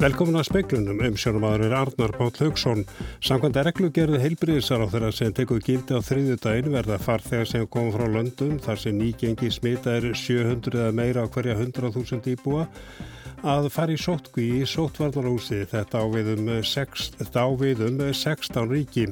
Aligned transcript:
Velkomin 0.00 0.38
að 0.40 0.46
speiklunum 0.48 1.02
um 1.04 1.16
sjónumadur 1.20 1.66
er 1.66 1.74
Arnar 1.76 2.14
Páll 2.16 2.32
Haugsson. 2.40 2.86
Samkvæmt 3.20 3.58
er 3.60 3.66
reglugerði 3.68 4.22
heilbriðisar 4.22 4.80
á 4.80 4.88
þeirra 4.88 5.10
sem 5.12 5.34
tekuð 5.36 5.60
gildi 5.66 5.92
á 5.92 6.00
þriðju 6.00 6.38
daginn 6.40 6.72
verða 6.72 6.96
farþegar 7.04 7.50
sem 7.50 7.66
kom 7.68 7.90
frá 7.92 8.06
löndum 8.08 8.56
þar 8.64 8.80
sem 8.80 8.96
nýgengi 8.96 9.52
smita 9.52 9.98
er 9.98 10.08
700 10.16 10.86
eða 10.86 10.96
meira 10.96 11.26
á 11.28 11.28
hverja 11.28 11.58
100.000 11.58 12.32
íbúa 12.32 12.64
að 13.44 13.70
fara 13.72 13.92
í 13.92 14.00
sótkví 14.00 14.46
í 14.60 14.64
sótvarnarhúsi 14.68 15.62
þetta 15.68 16.00
áviðum 16.00 16.48
um 18.00 18.12
16 18.16 18.72
ríki. 18.72 19.06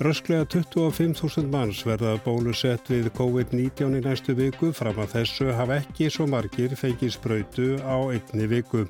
Rösklega 0.00 0.48
25.000 0.56 1.48
manns 1.52 1.84
verða 1.84 2.16
bólusett 2.24 2.88
við 2.88 3.12
COVID-19 3.16 3.96
í 4.00 4.04
næstu 4.04 4.36
viku 4.36 4.72
fram 4.76 5.00
að 5.00 5.18
þessu 5.18 5.52
hafa 5.56 5.80
ekki 5.80 6.08
svo 6.12 6.28
margir 6.28 6.76
fengið 6.76 7.16
spröytu 7.16 7.74
á 7.84 7.96
einni 8.08 8.48
viku. 8.48 8.86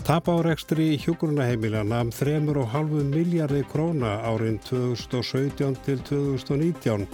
Tap 0.00 0.30
á 0.32 0.40
rekstri 0.40 0.96
hjókurunaheimila 0.96 1.82
namn 1.84 2.10
3,5 2.10 3.02
miljardi 3.12 3.60
króna 3.68 4.14
árin 4.24 4.56
2017 4.64 5.76
til 5.84 6.00
2019. 6.08 7.04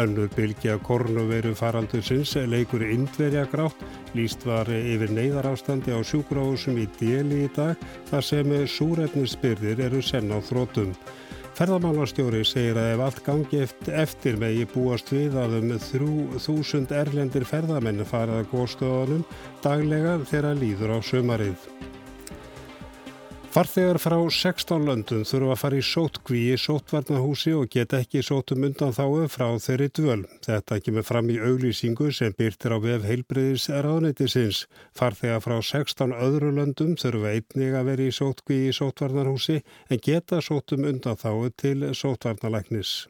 Önnur 0.00 0.30
bylgja 0.32 0.78
korunveru 0.80 1.52
faraldusins 1.54 2.32
leikur 2.48 2.86
indverja 2.88 3.44
grátt, 3.52 3.76
líst 4.16 4.46
var 4.48 4.70
yfir 4.72 5.12
neyðarástandi 5.12 5.92
á 5.92 6.00
sjúkuráðusum 6.00 6.80
í 6.80 6.88
déli 6.96 7.44
í 7.44 7.52
dag 7.52 7.76
þar 8.08 8.24
sem 8.24 8.56
súrefnisbyrðir 8.64 9.84
eru 9.90 10.00
senn 10.00 10.32
á 10.32 10.40
þrótum. 10.40 10.96
Ferðamálastjóri 11.52 12.46
segir 12.48 12.80
að 12.80 12.94
ef 12.94 13.06
allt 13.06 13.24
gangi 13.28 13.64
eftir 13.92 14.40
megi 14.40 14.64
búast 14.72 15.12
við 15.12 15.36
að 15.36 15.60
um 15.60 15.70
3000 15.76 16.96
erlendir 16.96 17.44
ferðamenn 17.44 18.06
farað 18.08 18.48
góðstöðunum 18.56 19.26
daglega 19.60 20.22
þegar 20.32 20.56
líður 20.64 20.96
á 20.96 20.98
sömarið. 21.04 21.91
Farþegar 23.52 23.98
frá 24.00 24.14
16 24.16 24.86
löndum 24.88 25.26
þurfa 25.28 25.50
að 25.52 25.58
fara 25.60 25.76
í 25.76 25.82
sótkví 25.84 26.38
í 26.54 26.54
sótvarnahúsi 26.56 27.52
og 27.52 27.66
geta 27.74 28.00
ekki 28.00 28.22
sótum 28.24 28.64
undan 28.64 28.94
þáu 28.96 29.26
frá 29.28 29.44
þeirri 29.60 29.90
dvöl. 29.92 30.22
Þetta 30.46 30.78
kemur 30.86 31.04
fram 31.04 31.28
í 31.28 31.36
auglýsingu 31.36 32.08
sem 32.16 32.32
byrtir 32.38 32.72
á 32.72 32.80
vef 32.80 33.04
heilbreyðis 33.04 33.68
ráðnættisins. 33.68 34.64
Farþegar 34.96 35.44
frá 35.44 35.58
16 35.60 36.16
öðru 36.16 36.56
löndum 36.56 36.96
þurfa 36.96 37.36
einnig 37.36 37.76
að 37.76 37.88
vera 37.92 38.08
í 38.08 38.18
sótkví 38.22 38.62
í 38.70 38.76
sótvarnahúsi 38.80 39.60
en 39.60 40.00
geta 40.00 40.40
sótum 40.40 40.88
undan 40.88 41.20
þáu 41.20 41.52
til 41.52 41.90
sótvarnalæknis. 41.92 43.02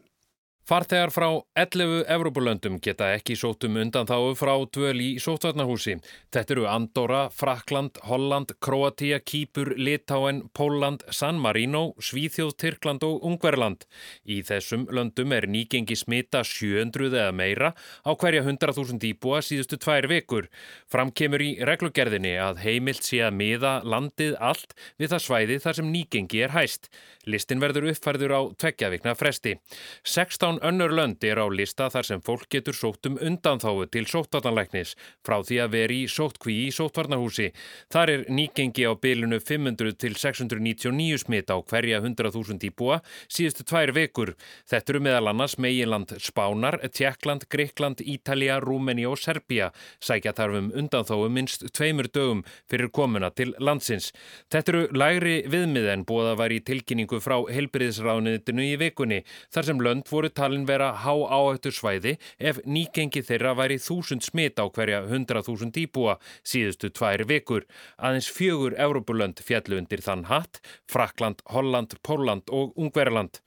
Farþegar 0.62 1.10
frá 1.10 1.26
11 1.58 2.04
Evrópulöndum 2.06 2.76
geta 2.78 3.08
ekki 3.16 3.34
sótum 3.34 3.74
undan 3.80 4.06
þáu 4.06 4.28
frá 4.38 4.52
dvöl 4.70 5.00
í 5.02 5.08
sótvarnarhúsi. 5.18 5.96
Þetta 6.30 6.54
eru 6.54 6.66
Andorra, 6.70 7.22
Frakland, 7.34 7.98
Holland, 8.06 8.52
Kroatia, 8.62 9.18
Kýpur, 9.18 9.72
Litáen, 9.74 10.44
Póland, 10.54 11.02
San 11.10 11.40
Marino, 11.42 11.96
Svíþjóð, 11.98 12.52
Tyrkland 12.62 13.02
og 13.02 13.26
Ungverland. 13.26 13.88
Í 14.22 14.38
þessum 14.46 14.84
löndum 14.94 15.34
er 15.34 15.48
nýgengi 15.50 15.96
smita 15.98 16.44
700 16.46 17.10
eða 17.10 17.34
meira 17.34 17.72
á 18.06 18.14
hverja 18.14 18.44
100.000 18.46 19.02
íbúa 19.10 19.42
síðustu 19.42 19.80
tvær 19.82 20.06
vekur. 20.14 20.46
Framkemur 20.86 21.42
í 21.42 21.50
reglugerðinni 21.58 22.36
að 22.38 22.62
heimilt 22.62 23.02
sé 23.02 23.24
að 23.26 23.34
miða 23.40 23.80
landið 23.82 24.38
allt 24.38 24.78
við 24.94 25.10
það 25.16 25.26
svæði 25.26 25.58
þar 25.66 25.80
sem 25.80 25.92
nýgengi 25.98 26.46
er 26.46 26.54
hæst. 26.54 26.88
Listin 27.26 27.60
verður 27.62 27.90
uppfærður 27.90 28.38
á 28.38 28.40
tveggjavikna 28.62 29.18
fresti. 29.18 29.58
16 30.06 30.51
16 30.52 30.68
önnur 30.68 30.92
lönd 30.92 31.24
er 31.24 31.38
á 31.40 31.46
lista 31.48 31.88
þar 31.88 32.04
sem 32.04 32.20
fólk 32.20 32.48
getur 32.50 32.74
sótt 32.76 33.06
um 33.08 33.16
undanþáu 33.16 33.86
til 33.88 34.04
sóttvartanlæknis 34.04 34.94
frá 35.24 35.38
því 35.40 35.58
að 35.64 35.72
veri 35.72 35.98
í 36.04 36.08
sóttkví 36.10 36.56
í 36.66 36.72
sóttvarnahúsi. 36.74 37.52
Þar 37.92 38.10
er 38.12 38.24
nýgengi 38.28 38.84
á 38.84 38.92
bylunu 38.92 39.38
500 39.40 39.96
til 39.96 40.16
699 40.18 41.22
smitt 41.24 41.48
á 41.48 41.56
hverja 41.56 42.00
100.000 42.02 42.68
íbúa 42.68 43.00
síðustu 43.28 43.64
tvær 43.64 43.94
vekur. 43.96 44.34
Þetta 44.68 44.92
eru 44.92 45.02
meðal 45.06 45.30
annars 45.32 45.56
meginland 45.58 46.12
Spánar, 46.20 46.80
Tjekkland, 46.92 47.46
Greikland, 47.48 48.02
Ítalija, 48.04 48.60
Rúmeni 48.60 49.06
og 49.08 49.16
Serbia 49.20 49.70
sækja 50.00 50.34
þarfum 50.36 50.72
undanþáu 50.76 51.30
minst 51.32 51.64
tveimur 51.72 52.10
dögum 52.12 52.44
fyrir 52.68 52.92
komuna 52.92 53.30
til 53.30 53.54
landsins. 53.58 54.12
Þetta 54.52 54.74
eru 54.74 54.84
lægri 54.92 55.38
viðmið 55.48 55.88
en 55.94 56.06
búið 56.08 56.32
að 56.34 56.40
var 56.42 56.52
í 56.52 56.60
tilkynningu 56.60 57.22
frá 57.22 57.38
helbriðisráðniðinu 57.48 58.68
í 58.68 58.76
vikunni 58.80 59.22
þar 59.52 59.70
sem 59.70 59.80
lönd 59.80 60.08
voru 60.10 60.28
talin 60.42 60.64
vera 60.66 60.90
há 61.04 61.12
áhættu 61.14 61.70
svæði 61.70 62.16
ef 62.42 62.58
nýgengi 62.66 63.22
þeirra 63.22 63.52
væri 63.54 63.76
þúsund 63.78 64.24
smitt 64.26 64.58
á 64.58 64.66
hverja 64.66 65.02
100.000 65.06 65.78
íbúa 65.84 66.16
síðustu 66.42 66.90
tvær 66.90 67.22
vikur. 67.30 67.66
Aðeins 68.02 68.30
fjögur 68.32 68.74
Európulönd 68.74 69.42
fjallu 69.46 69.78
undir 69.78 70.02
þann 70.02 70.26
hatt, 70.26 70.58
Frakland, 70.90 71.44
Holland, 71.54 71.94
Póland 72.02 72.50
og 72.50 72.74
Ungverland. 72.74 73.38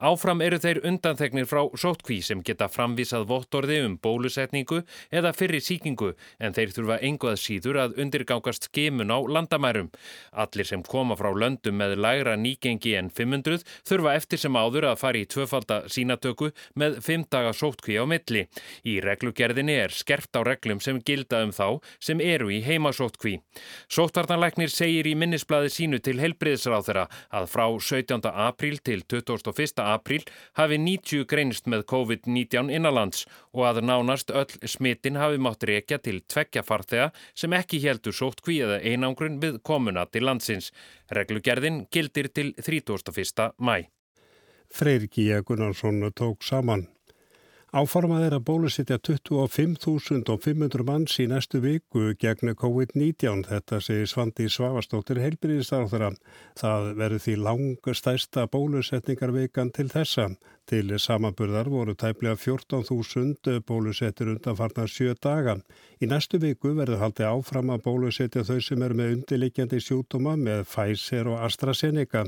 Áfram 0.00 0.40
eru 0.40 0.56
þeir 0.56 0.80
undanþegnir 0.88 1.46
frá 1.46 1.60
sótkví 1.78 2.18
sem 2.24 2.42
geta 2.42 2.70
framvísað 2.72 3.28
vottorði 3.28 3.82
um 3.84 3.98
bólusetningu 4.00 4.80
eða 5.12 5.34
fyrri 5.36 5.60
síkingu 5.60 6.14
en 6.40 6.56
þeir 6.56 6.72
þurfa 6.72 6.98
enguð 7.04 7.36
síður 7.36 7.78
að 7.84 7.98
undirgangast 8.00 8.70
skemun 8.70 9.12
á 9.12 9.18
landamærum. 9.20 9.90
Allir 10.32 10.66
sem 10.66 10.82
koma 10.82 11.18
frá 11.20 11.30
löndum 11.36 11.76
með 11.76 11.98
lægra 12.00 12.38
nýgengi 12.40 12.96
en 12.96 13.12
500 13.12 13.60
þurfa 13.84 14.16
eftir 14.16 14.40
sem 14.40 14.56
áður 14.56 14.88
að 14.90 15.00
fara 15.04 15.20
í 15.20 15.28
tvöfalda 15.28 15.82
sínatöku 15.92 16.39
með 16.78 16.98
5 17.06 17.26
daga 17.32 17.52
sótkví 17.56 17.98
á 18.00 18.04
milli. 18.08 18.46
Í 18.86 18.98
reglugerðinni 19.04 19.76
er 19.84 19.94
skerft 19.94 20.36
á 20.36 20.40
reglum 20.46 20.80
sem 20.80 21.00
gilda 21.04 21.42
um 21.44 21.52
þá 21.54 21.80
sem 22.00 22.20
eru 22.24 22.50
í 22.50 22.60
heimasótkví. 22.64 23.36
Sótvartanleiknir 23.92 24.72
segir 24.72 25.08
í 25.10 25.16
minnisbladi 25.18 25.70
sínu 25.72 26.00
til 26.04 26.18
helbriðsráð 26.22 26.88
þeirra 26.88 27.06
að 27.40 27.50
frá 27.52 27.66
17. 27.76 28.30
apríl 28.30 28.80
til 28.84 29.04
21 29.04 29.84
apríl 29.84 30.24
hafi 30.58 30.80
90 30.80 31.26
greinst 31.30 31.68
með 31.70 31.86
COVID-19 31.92 32.72
innanlands 32.72 33.26
og 33.52 33.66
að 33.70 33.82
nánast 33.86 34.32
öll 34.32 34.68
smittin 34.68 35.18
hafi 35.20 35.40
mátt 35.42 35.66
reykja 35.68 36.00
til 36.02 36.20
tveggja 36.26 36.64
farþega 36.66 37.10
sem 37.34 37.54
ekki 37.56 37.82
heldur 37.84 38.16
sótt 38.16 38.44
kví 38.44 38.60
eða 38.64 38.80
einangrun 38.84 39.40
við 39.42 39.60
komuna 39.66 40.06
til 40.10 40.26
landsins. 40.28 40.70
Reglugerðin 41.10 41.86
gildir 41.90 42.30
til 42.34 42.54
31. 42.58 43.50
mæ. 43.58 43.99
Freyr 44.70 45.08
Gíja 45.10 45.42
Gunnarsson 45.42 46.12
tók 46.14 46.42
saman. 46.42 46.86
Áformað 47.70 48.24
er 48.26 48.34
að 48.34 48.46
bólusittja 48.48 48.96
25.500 48.98 50.82
manns 50.88 51.12
í 51.22 51.28
næstu 51.30 51.60
viku 51.62 52.08
gegn 52.18 52.50
COVID-19. 52.58 53.44
Þetta 53.46 53.78
segir 53.78 54.08
Svandi 54.10 54.48
Svavastóttir 54.50 55.20
heilbyrðistar 55.22 55.86
á 55.86 55.88
Það 56.58 56.88
verður 56.98 57.22
því 57.26 57.34
langstæsta 57.46 58.48
bólusetningarvikan 58.50 59.70
til 59.70 59.86
þessa. 59.92 60.26
Til 60.70 60.92
samanburðar 61.02 61.66
voru 61.66 61.96
tæplega 61.98 62.36
14.000 62.38 63.56
bólusettir 63.66 64.28
undanfarnar 64.30 64.86
sjö 64.86 65.16
daga. 65.18 65.56
Í 65.98 66.06
næstu 66.06 66.38
viku 66.38 66.70
verður 66.78 67.00
haldið 67.00 67.26
áfram 67.26 67.72
að 67.74 67.82
bólusetja 67.88 68.44
þau 68.46 68.60
sem 68.62 68.84
er 68.86 68.94
með 68.94 69.16
undirlikjandi 69.16 69.80
sjútuma 69.82 70.36
með 70.38 70.62
Pfizer 70.70 71.32
og 71.32 71.42
AstraZeneca. 71.48 72.22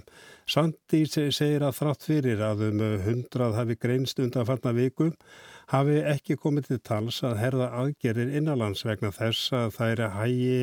Sandís 0.50 1.14
segir 1.14 1.62
að 1.62 1.78
þrátt 1.78 2.08
fyrir 2.08 2.42
að 2.42 2.66
um 2.72 2.82
100 2.88 3.54
hafi 3.60 3.78
greinst 3.78 4.18
undanfarnar 4.18 4.74
viku 4.74 5.12
hafi 5.70 6.02
ekki 6.02 6.34
komið 6.34 6.72
til 6.72 6.82
tals 6.82 7.22
að 7.22 7.38
herða 7.44 7.70
aðgerir 7.78 8.34
innanlands 8.40 8.82
vegna 8.82 9.14
þess 9.14 9.54
að 9.54 9.74
það 9.78 9.94
er 9.94 10.06
að 10.08 10.18
hægi 10.18 10.60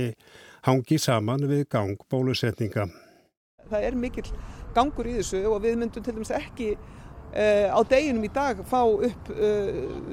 hangi 0.68 1.00
saman 1.00 1.48
við 1.48 1.70
gang 1.72 2.08
bólusetninga. 2.12 2.92
Það 3.72 3.88
er 3.88 4.02
mikill 4.04 4.32
gangur 4.76 5.08
í 5.08 5.20
þessu 5.22 5.46
og 5.48 5.62
við 5.64 5.80
myndum 5.80 6.04
til 6.04 6.20
dæmis 6.20 6.36
ekki 6.36 6.74
Uh, 7.30 7.70
á 7.70 7.86
deginum 7.86 8.24
í 8.26 8.30
dag 8.34 8.58
fá 8.66 8.80
upp 8.90 9.28
uh, 9.30 9.68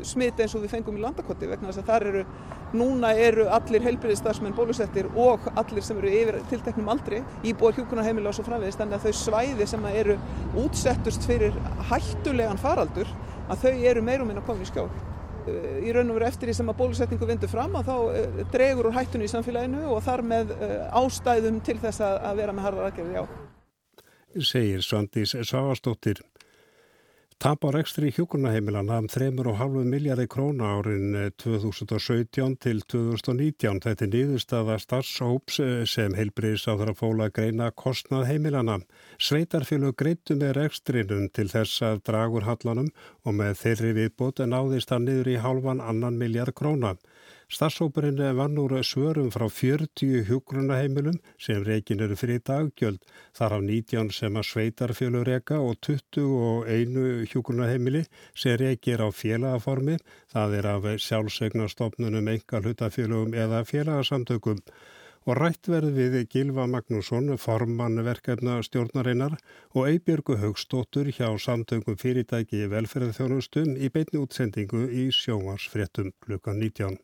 smit 0.04 0.36
eins 0.36 0.52
og 0.52 0.60
við 0.66 0.74
fengum 0.74 0.98
í 0.98 1.00
landakotti 1.00 1.46
vegna 1.48 1.70
þess 1.70 1.80
að 1.80 1.86
þar 1.88 2.04
eru, 2.10 2.24
núna 2.76 3.12
eru 3.16 3.46
allir 3.56 3.86
heilbyrðistarsmenn 3.86 4.52
bólusettir 4.58 5.08
og 5.16 5.46
allir 5.56 5.86
sem 5.86 5.96
eru 5.96 6.12
yfir 6.12 6.38
tilteknum 6.50 6.90
aldri 6.92 7.22
íbúar 7.40 7.72
hjúkunarheimila 7.78 8.28
og 8.28 8.36
svo 8.36 8.44
framvegist 8.44 8.82
þannig 8.82 8.98
að 8.98 9.06
þau 9.06 9.22
svæði 9.22 9.68
sem 9.72 9.88
eru 9.94 10.18
útsettust 10.60 11.24
fyrir 11.30 11.56
hættulegan 11.88 12.60
faraldur 12.60 13.08
að 13.48 13.64
þau 13.64 13.72
eru 13.94 14.04
meirum 14.04 14.36
en 14.36 14.42
að 14.42 14.48
koma 14.52 14.68
í 14.68 14.70
skjól. 14.74 14.90
Uh, 15.48 15.72
í 15.88 15.96
raun 15.96 16.12
og 16.12 16.20
veru 16.20 16.28
eftir 16.28 16.52
því 16.52 16.60
sem 16.60 16.68
að 16.74 16.80
bólusetningu 16.84 17.32
vindur 17.32 17.54
fram 17.56 17.80
að 17.80 17.88
þá 17.88 18.46
dregur 18.52 18.90
úr 18.90 19.00
hættunni 19.00 19.24
í 19.24 19.32
samfélaginu 19.32 19.88
og 19.88 20.04
þar 20.04 20.26
með 20.36 20.56
ástæðum 21.00 21.64
til 21.64 21.80
þess 21.80 22.04
að 22.04 22.44
vera 22.44 22.52
með 22.52 22.68
harðar 22.68 22.92
aðgerði 22.92 23.24
á. 23.24 23.26
Segir 24.36 24.84
Svandís 24.84 25.32
Svavastóttir. 25.32 26.20
Tap 27.36 27.66
á 27.68 27.68
rekstri 27.68 28.08
hjókunaheimilan 28.16 28.88
hafum 28.88 29.06
3,5 29.12 29.82
miljardi 29.84 30.24
króna 30.26 30.70
árin 30.78 31.10
2017 31.36 32.54
til 32.64 32.80
2019. 32.88 33.82
Þetta 33.84 34.06
er 34.06 34.10
nýðustada 34.14 34.78
starfshóps 34.80 35.58
eh, 35.60 35.82
sem 35.84 36.16
heilbriðs 36.16 36.64
á 36.64 36.72
þeirra 36.80 36.94
fóla 36.96 37.28
greina 37.28 37.68
kostnað 37.76 38.24
heimilana. 38.30 38.78
Sveitarfjölu 39.20 39.92
greitu 39.92 40.38
með 40.40 40.56
rekstrinum 40.62 41.28
til 41.28 41.50
þess 41.52 41.84
að 41.84 42.00
dragur 42.08 42.48
hallanum 42.48 42.88
og 43.28 43.36
með 43.42 43.52
þeirri 43.66 43.92
viðbót 44.00 44.40
náðist 44.48 44.94
það 44.94 45.04
niður 45.04 45.32
í 45.34 45.40
halvan 45.44 45.84
annan 45.84 46.16
miljard 46.16 46.56
króna. 46.56 46.96
Starsóparinn 47.48 48.18
vann 48.34 48.58
úr 48.58 48.72
svörum 48.82 49.28
frá 49.30 49.46
40 49.48 50.24
hjógrunaheimilum 50.26 51.20
sem 51.38 51.62
reikin 51.62 52.00
eru 52.02 52.16
fyrir 52.18 52.40
daggjöld. 52.42 52.98
Þar 53.38 53.54
á 53.54 53.58
19 53.62 54.10
sem 54.10 54.34
að 54.40 54.48
sveitarfjölur 54.48 55.28
reka 55.30 55.60
og 55.62 55.78
21 55.86 57.30
hjógrunaheimili 57.30 58.02
sem 58.34 58.58
reikir 58.58 58.98
á 58.98 59.14
félagaformi. 59.14 59.94
Það 60.34 60.58
er 60.58 60.68
af 60.72 60.90
sjálfsegnastofnunum, 61.06 62.32
engal 62.34 62.66
hlutafjölugum 62.66 63.38
eða 63.38 63.62
félagasamtökum 63.70 64.58
og 65.26 65.38
rætt 65.38 65.70
verði 65.70 66.10
við 66.16 66.28
Gilva 66.34 66.66
Magnússon, 66.66 67.30
formann 67.38 68.02
verkefna 68.02 68.58
stjórnarinnar 68.66 69.38
og 69.70 69.86
Eibjörgu 69.86 70.40
Haugstóttur 70.42 71.14
hjá 71.14 71.30
samtöngum 71.38 71.98
fyrirtæki 72.02 72.66
velferðarþjónustum 72.74 73.74
í 73.78 73.90
beitni 73.94 74.22
útsendingu 74.26 74.86
í 74.90 75.12
sjómarsfréttum 75.14 76.10
klukkan 76.26 76.58
19. 76.58 76.98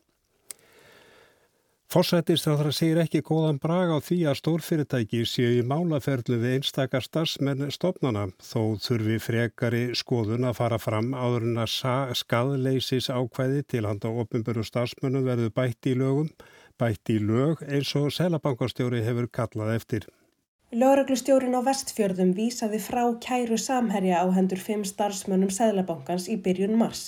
Fossættistáðra 1.92 2.70
segir 2.72 2.98
ekki 3.02 3.20
góðan 3.20 3.58
brag 3.60 3.90
á 3.92 4.00
því 4.00 4.16
að 4.30 4.38
stórfyrirtæki 4.38 5.18
séu 5.28 5.58
í 5.58 5.64
málaferðlu 5.68 6.38
við 6.40 6.54
einstakar 6.56 7.04
starfsmenn 7.04 7.68
stofnana 7.74 8.22
þó 8.40 8.80
þurfi 8.80 9.18
frekari 9.20 9.82
skoðun 10.00 10.48
að 10.48 10.56
fara 10.56 10.78
fram 10.80 11.10
áður 11.12 11.44
en 11.50 11.60
að 11.66 12.14
skadleisis 12.22 13.10
ákvæði 13.12 13.66
til 13.74 13.84
handa 13.90 14.08
ofinböru 14.24 14.64
starfsmennum 14.64 15.28
verðu 15.28 15.52
bætt 15.52 15.90
í 15.92 15.92
lögum 16.00 16.32
bætt 16.80 17.12
í 17.12 17.18
lög 17.20 17.60
eins 17.68 17.92
og 18.00 18.08
selabankastjóri 18.16 19.04
hefur 19.04 19.28
kallað 19.28 19.76
eftir. 19.76 20.08
Lögreglustjórin 20.72 21.52
á 21.52 21.60
vestfjörðum 21.66 22.30
vísaði 22.32 22.78
frá 22.80 23.02
kæru 23.24 23.58
samherja 23.60 24.22
á 24.24 24.26
hendur 24.32 24.60
fimm 24.66 24.86
starfsmönnum 24.88 25.50
Sæðlabankans 25.52 26.30
í 26.32 26.38
byrjun 26.46 26.78
mars 26.80 27.02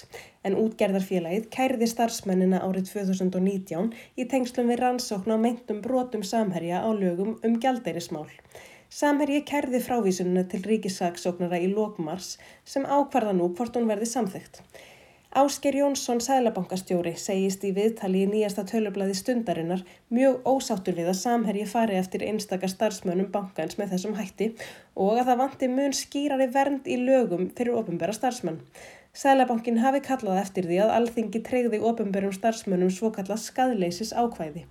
en 0.44 0.58
útgerðarfélagið 0.60 1.46
kæriði 1.56 1.88
starfsmennina 1.94 2.60
árið 2.66 2.90
2019 2.90 3.88
í 4.20 4.28
tengslum 4.34 4.68
við 4.68 4.82
rannsókn 4.82 5.32
á 5.32 5.40
meintum 5.46 5.80
brotum 5.86 6.26
samherja 6.28 6.84
á 6.84 6.90
lögum 6.92 7.38
um 7.40 7.56
gjaldeirismál. 7.64 8.28
Samherji 8.92 9.40
kærði 9.48 9.80
frávísununa 9.86 10.44
til 10.44 10.60
ríkisaksóknara 10.68 11.64
í 11.64 11.72
lókmars 11.72 12.34
sem 12.68 12.84
ákvarða 12.84 13.32
nú 13.40 13.48
hvort 13.56 13.80
hún 13.80 13.88
verði 13.88 14.12
samþygt. 14.12 14.60
Ásker 15.34 15.74
Jónsson 15.74 16.20
sælabankastjóri 16.22 17.12
segist 17.18 17.64
í 17.66 17.72
viðtali 17.74 18.20
í 18.22 18.26
nýjasta 18.30 18.62
tölublaði 18.70 19.16
stundarinnar 19.18 19.80
mjög 20.14 20.46
ósáttur 20.46 20.94
við 20.94 21.08
að 21.10 21.16
samherji 21.20 21.64
fari 21.72 21.96
eftir 21.98 22.22
einstakar 22.22 22.70
starfsmönum 22.70 23.32
bankans 23.34 23.74
með 23.80 23.96
þessum 23.96 24.14
hætti 24.14 24.48
og 24.94 25.18
að 25.18 25.32
það 25.32 25.40
vanti 25.42 25.70
mun 25.72 25.96
skýrari 26.00 26.46
vernd 26.54 26.86
í 26.86 27.00
lögum 27.02 27.48
fyrir 27.58 27.80
ofinbæra 27.80 28.14
starfsmönn. 28.14 28.60
Sælabankin 29.10 29.82
hafi 29.82 30.04
kallað 30.06 30.38
eftir 30.44 30.70
því 30.70 30.78
að 30.84 30.94
alþingi 31.00 31.42
treyði 31.50 31.82
ofinbærum 31.90 32.38
starfsmönnum 32.38 32.94
svo 32.94 33.10
kallað 33.18 33.42
skadleisis 33.48 34.14
ákvæði. 34.14 34.68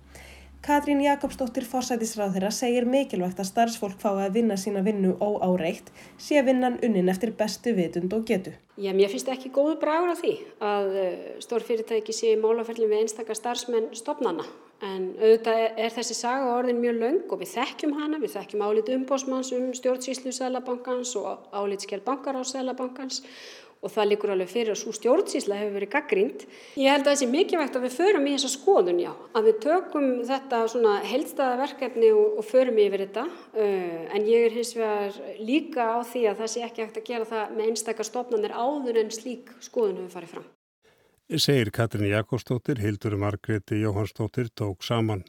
Katrín 0.64 1.02
Jakobsdóttir 1.04 1.66
fórsætisráð 1.68 2.38
þeirra 2.38 2.50
segir 2.56 2.86
mikilvægt 2.88 3.40
að 3.42 3.50
starfsfólk 3.50 3.98
fái 4.00 4.22
að 4.24 4.38
vinna 4.38 4.56
sína 4.56 4.80
vinnu 4.86 5.10
óáreitt 5.20 5.90
sé 6.16 6.40
vinnan 6.46 6.78
unnin 6.86 7.12
eftir 7.12 7.34
bestu 7.36 7.74
vitund 7.76 8.14
og 8.16 8.24
getu. 8.24 8.54
Já, 8.80 8.94
mér 8.96 9.12
finnst 9.12 9.28
ekki 9.28 9.52
góðu 9.52 9.76
bragur 9.82 10.14
á 10.14 10.16
því 10.16 10.32
að 10.64 10.88
eh, 11.02 11.18
stórfyrirtæki 11.44 12.16
sé 12.16 12.32
málafellin 12.40 12.88
við 12.88 13.04
einstakar 13.04 13.36
starfsmenn 13.36 13.90
stopnana 13.92 14.46
en 14.84 15.10
auðvitað 15.20 15.60
er 15.84 15.92
þessi 15.94 16.16
saga 16.16 16.48
orðin 16.56 16.80
mjög 16.80 16.96
laung 17.02 17.20
og 17.28 17.42
við 17.44 17.52
þekkjum 17.58 17.94
hana, 18.00 18.22
við 18.24 18.34
þekkjum 18.38 18.64
álit 18.64 18.90
umbósmanns 18.96 19.52
um 19.56 19.68
stjórnsýslu 19.76 20.32
Sælabankans 20.32 21.12
og 21.20 21.44
álitskjær 21.52 22.02
bankar 22.08 22.40
á 22.40 22.42
Sælabankans 22.42 23.20
og 23.84 23.92
það 23.92 24.08
líkur 24.10 24.32
alveg 24.34 24.50
fyrir 24.50 24.72
að 24.72 24.80
svo 24.80 24.94
stjórnsýsla 24.96 25.58
hefur 25.60 25.76
verið 25.78 25.92
gaggrínd. 25.92 26.46
Ég 26.80 26.90
held 26.94 27.04
að 27.04 27.10
það 27.10 27.20
sé 27.20 27.28
mikilvægt 27.34 27.78
að 27.78 27.86
við 27.86 27.96
förum 27.98 28.26
í 28.26 28.34
þessa 28.34 28.52
skoðun, 28.54 29.02
já, 29.04 29.12
að 29.36 29.48
við 29.50 29.60
tökum 29.66 30.08
þetta 30.30 30.62
svona 30.72 30.96
heldstæða 31.04 31.60
verkefni 31.60 32.10
og, 32.16 32.40
og 32.40 32.48
förum 32.48 32.82
yfir 32.86 33.06
þetta, 33.06 33.28
uh, 33.28 34.02
en 34.16 34.28
ég 34.30 34.48
er 34.48 34.58
hins 34.58 34.74
vegar 34.78 35.22
líka 35.44 35.88
á 35.94 35.98
því 36.02 36.26
að 36.32 36.42
það 36.42 36.52
sé 36.54 36.66
ekki 36.66 36.86
hægt 36.86 37.00
að 37.00 37.08
gera 37.12 37.30
það 37.30 37.56
með 37.58 37.72
einstakar 37.72 38.10
stofnanir 38.10 38.56
áður 38.56 39.00
en 39.04 39.14
slík 39.14 39.56
skoðun 39.64 40.02
hefur 40.02 40.18
farið 40.18 40.36
fram. 40.36 40.52
Segir 41.24 41.70
Katrin 41.72 42.04
Jakobsdóttir, 42.10 42.76
Hildur 42.84 43.14
Margreti 43.16 43.78
Jóhannsdóttir 43.80 44.50
tók 44.52 44.82
saman. 44.84 45.22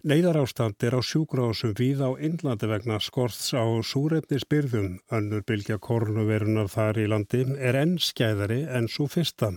Neiðarástand 0.00 0.80
er 0.80 0.94
á 0.96 1.00
sjúgrásum 1.04 1.74
víð 1.76 1.98
á 2.00 2.16
innlandi 2.16 2.64
vegna 2.64 2.96
skorts 3.04 3.52
á 3.52 3.68
súrefnisbyrðum. 3.84 4.94
Önnur 5.12 5.42
bylgja 5.44 5.76
kornuverunar 5.76 6.70
þar 6.72 7.02
í 7.02 7.04
landi 7.04 7.42
er 7.60 7.76
enn 7.76 7.98
skæðari 8.00 8.62
enn 8.64 8.88
svo 8.88 9.04
fyrsta. 9.12 9.50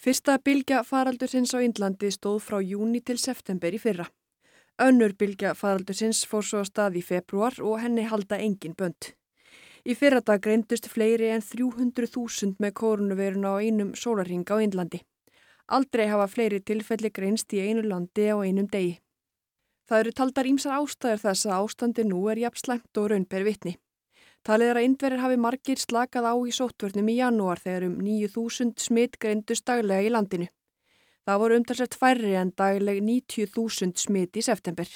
Fyrsta 0.00 0.38
bylgja 0.40 0.80
faraldursins 0.88 1.52
á 1.52 1.60
Índlandi 1.60 2.08
stóð 2.16 2.40
frá 2.46 2.62
júni 2.64 3.04
til 3.04 3.18
september 3.20 3.76
í 3.76 3.82
fyrra. 3.82 4.08
Önnur 4.80 5.12
bylgja 5.20 5.52
faraldursins 5.52 6.24
fór 6.24 6.48
svo 6.48 6.64
að 6.64 6.72
stað 6.72 6.96
í 6.96 7.04
februar 7.04 7.60
og 7.60 7.76
henni 7.84 8.08
halda 8.08 8.40
engin 8.40 8.72
bönd. 8.72 9.12
Í 9.84 9.92
fyrradag 9.92 10.40
greindust 10.48 10.88
fleiri 10.88 11.28
en 11.28 11.44
300.000 11.44 12.56
með 12.56 12.76
koronaviruna 12.80 13.52
á 13.52 13.60
einum 13.60 13.92
sólarring 13.92 14.48
á 14.48 14.56
Índlandi. 14.64 15.04
Aldrei 15.68 16.08
hafa 16.08 16.32
fleiri 16.40 16.64
tilfelli 16.64 17.12
greinst 17.12 17.52
í 17.52 17.60
einu 17.60 17.84
landi 17.84 18.32
á 18.32 18.40
einum 18.40 18.64
degi. 18.72 19.02
Það 19.92 20.00
eru 20.02 20.12
taldar 20.16 20.46
ímsar 20.48 20.72
ástæður 20.72 21.18
þess 21.20 21.46
að 21.46 21.58
ástandi 21.66 22.02
nú 22.08 22.18
er 22.32 22.38
jafn 22.40 22.60
slæmt 22.62 22.98
og 23.00 23.10
raunber 23.12 23.42
vitni. 23.44 23.72
Talið 24.40 24.70
er 24.72 24.78
að 24.80 24.86
indverðir 24.86 25.20
hafi 25.20 25.36
margir 25.44 25.82
slakað 25.82 26.28
á 26.32 26.34
í 26.48 26.54
sóttvörnum 26.56 27.10
í 27.12 27.16
janúar 27.18 27.60
þegar 27.60 27.84
um 27.90 27.98
9.000 28.00 28.80
smitt 28.80 29.18
greindust 29.20 29.66
daglega 29.68 30.06
í 30.06 30.14
landinu. 30.14 30.48
Það 31.28 31.42
voru 31.44 31.60
umtalsett 31.60 31.98
færri 32.00 32.32
en 32.40 32.54
dagleg 32.56 33.02
90.000 33.04 34.00
smitt 34.06 34.40
í 34.40 34.46
september. 34.48 34.88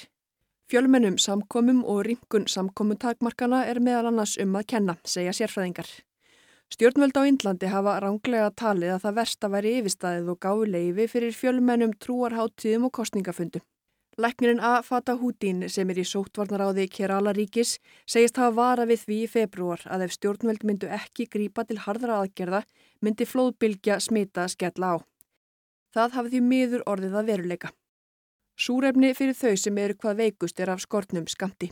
Fjölmennum 0.65 1.21
samkomum 1.21 1.85
og 1.85 2.01
ringun 2.09 2.49
samkomutakmarkana 2.49 3.67
er 3.69 3.77
meðal 3.77 4.09
annars 4.09 4.33
um 4.41 4.57
að 4.57 4.67
kenna, 4.73 4.97
segja 5.05 5.37
sérfræðingar. 5.43 5.93
Stjórnvöld 6.73 7.21
á 7.21 7.29
Índlandi 7.29 7.69
hafa 7.69 7.99
ránglega 8.01 8.49
talið 8.49 8.97
að 8.97 9.05
það 9.05 9.21
versta 9.21 9.53
væri 9.53 9.77
yfirstaðið 9.77 10.33
og 10.33 10.41
gáði 10.41 10.73
leifi 10.73 11.11
fyrir 11.13 11.41
fjölmennum 11.45 11.93
trúarháttíðum 12.01 12.89
og 12.89 12.97
kostningafundum. 12.97 13.61
Læknirinn 14.17 14.59
A. 14.59 14.81
Fatahúdín 14.81 15.59
sem 15.69 15.91
er 15.93 15.99
í 16.01 16.03
sóttvarnaráði 16.09 16.87
Kerala 16.89 17.35
ríkis 17.37 17.75
segist 18.09 18.39
hafa 18.41 18.55
vara 18.57 18.87
við 18.89 19.03
því 19.03 19.17
í 19.21 19.27
februar 19.29 19.83
að 19.93 20.07
ef 20.07 20.15
stjórnveld 20.15 20.65
myndu 20.65 20.89
ekki 20.97 21.27
grípa 21.35 21.67
til 21.69 21.77
hardra 21.83 22.15
aðgerða 22.23 22.63
myndi 23.05 23.27
flóðbylgja 23.29 23.99
smita 24.01 24.47
skella 24.49 24.89
á. 24.89 24.95
Það 25.93 26.17
hafi 26.17 26.33
því 26.33 26.43
miður 26.49 26.87
orðið 26.89 27.21
að 27.21 27.29
veruleika. 27.29 27.71
Súrefni 28.57 29.13
fyrir 29.13 29.37
þau 29.37 29.53
sem 29.53 29.77
eru 29.85 29.99
hvað 30.01 30.21
veikust 30.25 30.65
er 30.65 30.73
af 30.73 30.81
skortnum 30.81 31.29
skamti. 31.29 31.69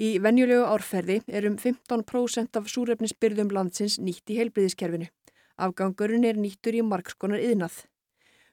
Í 0.00 0.16
venjulegu 0.24 0.64
árferði 0.64 1.20
er 1.28 1.44
um 1.50 1.60
15% 1.60 2.56
af 2.62 2.72
súrefnisbyrðum 2.72 3.52
landsins 3.52 4.00
nýtt 4.00 4.32
í 4.32 4.40
heilbriðiskerfinu. 4.40 5.12
Afgangurinn 5.60 6.24
er 6.24 6.40
nýttur 6.40 6.80
í 6.80 6.80
margskonar 6.80 7.44
yðnað. 7.44 7.84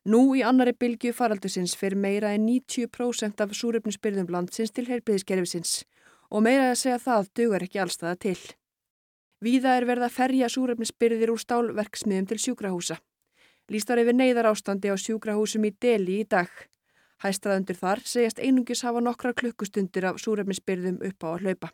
Nú 0.09 0.31
í 0.33 0.39
annari 0.41 0.71
bylgu 0.73 1.11
faraldusins 1.13 1.75
fyrir 1.77 1.99
meira 2.01 2.31
en 2.33 2.47
90% 2.47 3.43
af 3.43 3.51
súröfnisbyrðum 3.53 4.31
landsins 4.33 4.73
til 4.73 4.87
heilbriðiskerfisins 4.87 5.83
og 6.31 6.41
meira 6.41 6.71
að 6.71 6.79
segja 6.81 6.97
það 7.03 7.29
dugar 7.37 7.65
ekki 7.67 7.81
allstaða 7.83 8.15
til. 8.25 8.39
Víða 9.45 9.75
er 9.77 9.85
verið 9.85 10.07
að 10.07 10.15
ferja 10.15 10.49
súröfnisbyrðir 10.49 11.33
úr 11.33 11.41
stálverksmiðum 11.43 12.29
til 12.31 12.39
sjúkrahúsa. 12.41 12.97
Lýst 13.69 13.93
var 13.93 14.01
yfir 14.01 14.17
neyðar 14.17 14.49
ástandi 14.49 14.89
á 14.89 14.97
sjúkrahúsum 14.97 15.69
í 15.69 15.73
Deli 15.77 16.17
í 16.23 16.25
dag. 16.25 16.49
Hæstraðundur 17.21 17.77
þar 17.77 18.01
segjast 18.01 18.41
einungis 18.41 18.81
hafa 18.81 19.05
nokkra 19.05 19.35
klukkustundir 19.37 20.09
af 20.09 20.17
súröfnisbyrðum 20.23 20.97
upp 21.11 21.21
á 21.21 21.29
að 21.29 21.45
hlaupa. 21.45 21.71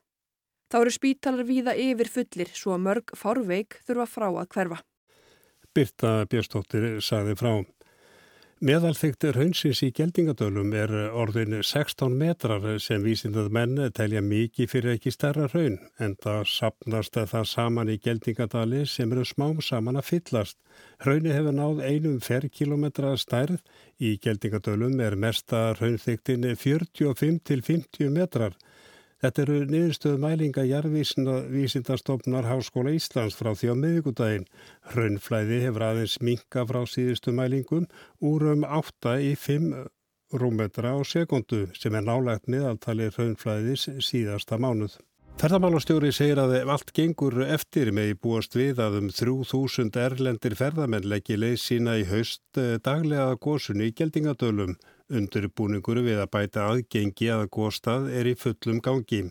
Þá 0.67 0.77
eru 0.81 0.91
spítalar 0.91 1.48
víða 1.48 1.77
yfir 1.79 2.12
fullir 2.12 2.51
svo 2.51 2.75
að 2.75 2.84
mörg 2.89 3.15
fárveik 3.15 3.79
þurfa 3.88 4.10
frá 4.12 4.27
að 4.34 4.51
hverfa. 4.51 4.84
Birta 5.72 6.13
Björnstóttir 6.27 7.00
sagði 7.00 7.39
frá. 7.39 7.51
Meðalþygt 8.58 9.22
raunsins 9.36 9.84
í 9.86 9.92
geldingadölum 9.94 10.72
er 10.74 10.90
orðin 11.14 11.60
16 11.62 12.16
metrar 12.18 12.64
sem 12.82 13.04
vísindað 13.06 13.52
menn 13.54 13.76
telja 13.94 14.24
mikið 14.26 14.72
fyrir 14.72 14.96
ekki 14.96 15.12
stærra 15.14 15.46
raun 15.52 15.76
en 16.02 16.16
það 16.24 16.40
sapnast 16.50 17.20
það 17.20 17.46
saman 17.52 17.92
í 17.94 18.00
geldingadali 18.02 18.80
sem 18.90 19.14
eru 19.14 19.28
smám 19.30 19.62
saman 19.62 20.02
að 20.02 20.08
fyllast. 20.10 20.58
Rauni 21.06 21.36
hefur 21.38 21.54
náð 21.54 21.84
einum 21.86 22.18
ferrkilometra 22.18 23.14
stærð, 23.22 23.62
í 24.02 24.18
geldingadölum 24.18 24.98
er 25.06 25.14
mesta 25.14 25.76
raunþygtin 25.78 26.50
45 26.58 27.38
til 27.46 27.62
50 27.62 28.10
metrar. 28.10 28.58
Þetta 29.18 29.42
eru 29.44 29.60
niðurstöðu 29.66 30.22
mælinga 30.22 30.64
jarðvísindastofnar 30.70 32.46
Háskóla 32.46 32.94
Íslands 32.94 33.38
frá 33.40 33.50
því 33.58 33.72
á 33.74 33.76
miðugudaginn. 33.82 34.46
Hraunflæði 34.94 35.62
hefur 35.64 35.86
aðeins 35.88 36.20
minka 36.22 36.66
frá 36.70 36.84
síðustu 36.86 37.34
mælingum 37.34 37.88
úr 38.22 38.52
um 38.54 38.66
8 38.68 39.18
í 39.26 39.34
5 39.34 39.72
rúmetra 40.38 40.94
á 40.94 41.02
sekundu 41.02 41.66
sem 41.74 41.96
er 41.98 42.06
nálægt 42.06 42.46
miðaltali 42.52 43.10
hraunflæðis 43.10 43.90
síðasta 44.06 44.60
mánuð. 44.62 45.00
Ferðamálastjóri 45.38 46.10
segir 46.14 46.40
að 46.42 46.56
ef 46.58 46.70
allt 46.74 46.92
gengur 46.98 47.36
eftir 47.46 47.92
með 47.94 48.08
í 48.10 48.20
búast 48.22 48.56
við 48.58 48.80
að 48.82 48.96
um 49.04 49.10
3000 49.14 50.00
erlendir 50.02 50.56
ferðamenn 50.58 51.06
leggji 51.06 51.38
leið 51.38 51.60
sína 51.62 51.94
í 52.02 52.08
haust 52.10 52.58
eh, 52.58 52.80
daglega 52.82 53.36
gósunni 53.38 53.92
í 53.92 53.94
geldingadölum. 53.94 54.74
Undurbúningur 55.08 56.02
við 56.04 56.20
að 56.20 56.32
bæta 56.36 56.68
aðgengi 56.68 57.32
að 57.32 57.48
góstað 57.56 58.10
er 58.12 58.28
í 58.28 58.36
fullum 58.36 58.82
gangi. 58.84 59.24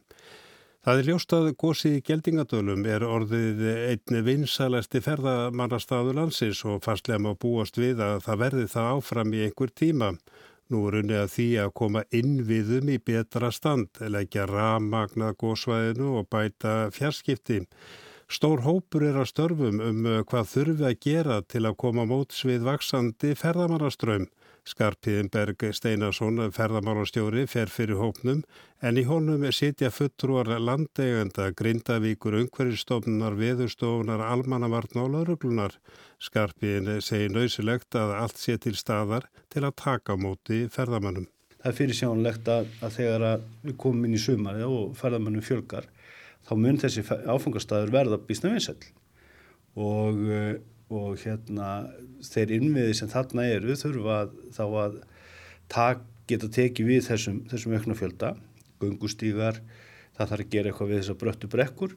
Það 0.87 1.01
er 1.01 1.09
ljóst 1.11 1.33
að 1.35 1.47
gósið 1.59 1.95
í 1.99 2.03
geldingadölum 2.07 2.85
er 2.87 3.03
orðið 3.03 3.63
einni 3.91 4.21
vinsalæsti 4.23 5.01
ferðamannastaðu 5.03 6.13
landsins 6.15 6.61
og 6.63 6.85
fastlega 6.85 7.19
má 7.25 7.33
búast 7.35 7.81
við 7.81 8.05
að 8.07 8.21
það 8.29 8.43
verði 8.45 8.67
það 8.71 8.91
áfram 8.93 9.35
í 9.35 9.41
einhver 9.49 9.73
tíma. 9.83 10.13
Nú 10.71 10.85
er 10.87 11.01
unnið 11.01 11.21
að 11.25 11.33
því 11.35 11.49
að 11.65 11.75
koma 11.83 12.05
innviðum 12.15 12.89
í 12.95 13.01
betra 13.11 13.51
stand, 13.51 13.99
leggja 13.99 14.47
ramagna 14.47 15.33
góðsvæðinu 15.35 16.15
og 16.21 16.31
bæta 16.31 16.77
fjarskipti. 16.95 17.65
Stór 18.31 18.63
hópur 18.63 19.05
er 19.11 19.19
að 19.19 19.31
störfum 19.31 19.83
um 19.83 20.07
hvað 20.27 20.51
þurfi 20.55 20.87
að 20.87 20.97
gera 21.03 21.43
til 21.43 21.67
að 21.67 21.79
koma 21.83 22.07
móts 22.07 22.47
við 22.47 22.63
vaksandi 22.67 23.35
ferðamannaströym. 23.39 24.31
Skarpiðinberg 24.67 25.63
Steinarsson, 25.77 26.41
ferðamálastjóri, 26.51 27.45
fer 27.47 27.71
fyrir 27.71 28.01
hópnum 28.01 28.41
en 28.83 28.99
í 28.99 29.05
honum 29.07 29.45
sitja 29.55 29.93
fulltrúar 29.95 30.51
landegenda, 30.59 31.53
grindavíkur, 31.55 32.35
umhverjastofnunar, 32.41 33.39
veðustofunar, 33.39 34.25
almannavarn 34.27 35.03
og 35.05 35.13
lauruglunar. 35.15 35.79
Skarpiðin 36.19 36.99
segir 36.99 37.31
nöysilegt 37.37 37.95
að 37.95 38.17
allt 38.19 38.43
sé 38.43 38.59
til 38.59 38.75
staðar 38.75 39.31
til 39.55 39.63
að 39.63 39.79
taka 39.85 40.19
móti 40.19 40.65
ferðamannum. 40.73 41.31
Það 41.63 41.71
er 41.71 41.81
fyrir 41.81 42.01
sjánlegt 42.01 42.51
að, 42.51 42.71
að 42.83 42.97
þegar 42.99 43.31
að 43.31 43.51
við 43.63 43.81
komum 43.87 44.07
inn 44.07 44.19
í 44.19 44.23
sumari 44.23 44.67
og 44.67 44.97
ferðamannum 44.99 45.47
fjölgar, 45.47 45.87
þá 46.47 46.55
mun 46.59 46.83
þessi 46.83 47.07
áfangastæður 47.07 47.95
verða 47.95 48.19
býstna 48.23 48.53
vinsæl 48.55 48.81
og 49.77 50.21
eh, 50.33 50.57
og 50.93 51.19
hérna 51.19 51.71
þeir 52.23 52.57
innviði 52.61 52.95
sem 52.95 53.11
þarna 53.11 53.47
eru 53.51 53.75
þurfa 53.79 54.19
þá 54.55 54.65
að 54.67 54.99
tak, 55.73 56.05
geta 56.31 56.51
tekið 56.53 56.91
við 56.91 57.05
þessum, 57.09 57.41
þessum 57.51 57.75
aukna 57.75 57.97
fjölda, 57.99 58.33
gungustígar, 58.83 59.61
það 60.17 60.33
þarf 60.33 60.45
að 60.45 60.53
gera 60.55 60.71
eitthvað 60.71 60.93
við 60.93 61.01
þessar 61.03 61.19
bröttu 61.21 61.51
brekkur, 61.51 61.97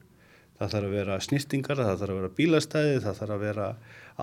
það 0.60 0.74
þarf 0.74 0.89
að 0.89 0.96
vera 0.98 1.17
snýstingar, 1.24 1.79
það 1.79 2.01
þarf 2.01 2.13
að 2.13 2.19
vera 2.19 2.31
bílastæði, 2.39 2.98
það 3.05 3.19
þarf 3.22 3.36
að 3.36 3.46
vera 3.46 3.67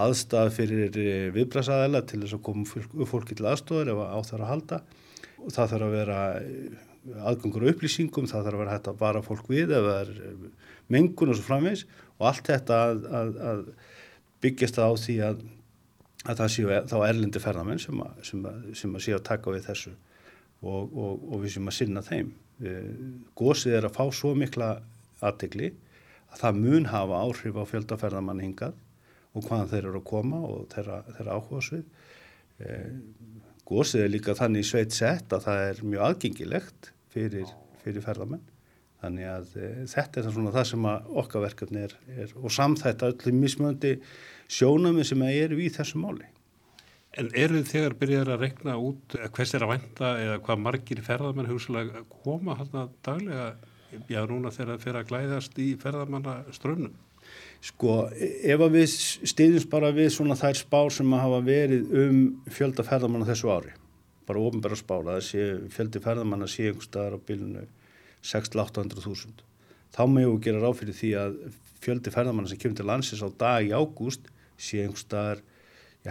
aðstæð 0.07 0.51
fyrir 0.53 0.99
eh, 1.01 1.29
viðblæsaðela 1.35 2.03
til 2.05 2.21
þess 2.25 2.37
að 2.37 2.43
koma 2.47 3.07
fólki 3.09 3.39
til 3.39 3.49
aðstofar 3.49 3.93
ef 3.93 4.03
á 4.05 4.19
þarf 4.29 4.43
að 4.43 4.51
halda. 4.51 4.81
Og 5.41 5.55
það 5.55 5.73
þarf 5.73 5.87
að 5.87 5.97
vera 5.97 6.21
eh, 6.43 6.85
aðgangur 7.31 7.65
og 7.65 7.73
upplýsingum, 7.73 8.29
það 8.29 8.49
þarf 8.49 8.59
að 8.59 8.65
vera 8.65 8.77
hægt 8.77 8.91
að 8.91 9.01
vara 9.01 9.25
fólk 9.25 9.49
við 9.53 9.73
ef 9.73 9.89
það 9.89 10.01
er 10.03 10.13
eh, 10.29 10.73
mengun 10.93 11.33
og 11.33 11.39
svo 11.39 11.47
framvegs 11.47 11.87
og 12.19 12.29
allt 12.31 12.51
þetta 12.53 12.81
að, 12.91 13.07
að, 13.21 13.33
að 13.51 13.63
byggjast 14.47 14.79
það 14.79 14.91
á 14.91 14.95
því 15.03 15.17
að, 15.26 15.45
að 16.25 16.41
það 16.41 16.53
séu 16.55 16.81
þá 16.91 16.97
erlendi 17.07 17.43
ferðamenn 17.43 17.83
sem 17.83 18.03
að, 18.03 18.19
sem 18.31 18.49
að, 18.50 18.67
sem 18.81 18.97
að 18.97 19.05
séu 19.07 19.17
að 19.19 19.25
taka 19.29 19.55
við 19.55 19.69
þessu 19.69 19.93
og, 20.62 20.83
og, 20.87 21.26
og 21.33 21.43
við 21.43 21.57
séum 21.57 21.71
að 21.71 21.79
sinna 21.81 22.05
þeim. 22.07 22.33
Gósið 23.37 23.76
er 23.76 23.88
að 23.88 23.99
fá 23.99 24.05
svo 24.17 24.33
mikla 24.38 24.71
aðtegli 25.25 25.71
að 26.33 26.41
það 26.41 26.61
mun 26.62 26.91
hafa 26.93 27.23
áhrif 27.26 27.61
á 27.61 27.65
fjöldaferðamann 27.73 28.43
hingað 28.45 28.76
og 29.37 29.45
hvaðan 29.45 29.71
þeir 29.73 29.83
eru 29.83 30.00
að 30.00 30.09
koma 30.09 30.41
og 30.49 30.67
þeirra, 30.73 31.03
þeirra 31.19 31.37
áhuga 31.37 31.62
svið. 31.67 31.87
Gósið 33.67 34.07
er 34.07 34.12
líka 34.12 34.37
þannig 34.38 34.65
sveit 34.65 34.95
sett 34.97 35.33
að 35.37 35.49
það 35.49 35.62
er 35.69 35.81
mjög 35.85 36.05
aðgengilegt 36.07 36.93
fyrir, 37.12 37.50
fyrir 37.83 38.05
ferðamenn 38.05 38.45
Þannig 39.03 39.29
að 39.29 39.50
e, 39.61 39.69
þetta 39.91 40.21
er 40.21 40.26
það, 40.26 40.49
það 40.55 40.69
sem 40.71 40.87
okkar 41.23 41.45
verkefni 41.45 41.83
er, 41.85 41.95
er 42.25 42.33
og 42.41 42.53
samþætta 42.55 43.11
öllum 43.12 43.43
mismöndi 43.45 43.93
sjónami 44.49 45.05
sem 45.07 45.23
eru 45.29 45.61
í 45.62 45.71
þessu 45.73 46.00
máli. 46.00 46.26
En 47.17 47.31
eru 47.33 47.62
þið 47.62 47.71
þegar 47.71 47.97
byrjar 48.00 48.31
að 48.35 48.43
rekna 48.45 48.75
út 48.76 49.17
hvers 49.37 49.55
er 49.57 49.65
að 49.65 49.73
venda 49.73 50.11
eða 50.21 50.37
hvað 50.45 50.62
margir 50.67 51.00
ferðarmenn 51.07 51.49
hugsalega 51.49 52.03
koma 52.12 52.59
hérna 52.59 52.85
daglega, 53.07 53.49
já 54.12 54.21
núna 54.29 54.53
þegar 54.53 54.75
það 54.75 54.85
fer 54.85 54.99
að 55.00 55.09
glæðast 55.12 55.59
í 55.62 55.71
ferðarmannaströnnum? 55.81 56.95
Sko, 57.65 57.95
ef 58.12 58.61
að 58.62 58.76
við 58.76 58.93
stýðjumst 59.33 59.71
bara 59.73 59.91
við 59.97 60.12
svona 60.15 60.37
þær 60.38 60.61
spár 60.61 60.93
sem 60.95 61.17
að 61.17 61.25
hafa 61.25 61.41
verið 61.47 61.97
um 62.05 62.21
fjölda 62.53 62.85
ferðarmanna 62.87 63.26
þessu 63.31 63.50
ári, 63.50 63.73
bara 64.29 64.45
ofinbæra 64.45 64.79
spála, 64.79 65.17
þessi 65.17 65.73
fjöldi 65.73 66.05
ferðarmanna 66.05 66.50
sé 66.53 66.69
einhver 66.69 66.87
staðar 66.87 67.17
á 67.17 67.26
bylunu 67.26 67.65
6-800.000. 68.26 69.41
Þá 69.97 70.03
meðu 70.12 70.37
gera 70.45 70.62
ráð 70.62 70.83
fyrir 70.83 70.99
því 71.00 71.11
að 71.23 71.37
fjöldi 71.83 72.12
ferðamanna 72.12 72.50
sem 72.50 72.61
kemur 72.61 72.79
til 72.81 72.88
landsins 72.88 73.23
á 73.25 73.31
dag 73.38 73.67
í 73.67 73.75
ágúst 73.75 74.29
sé 74.59 74.83
einhver 74.83 75.03
staðar 75.03 75.43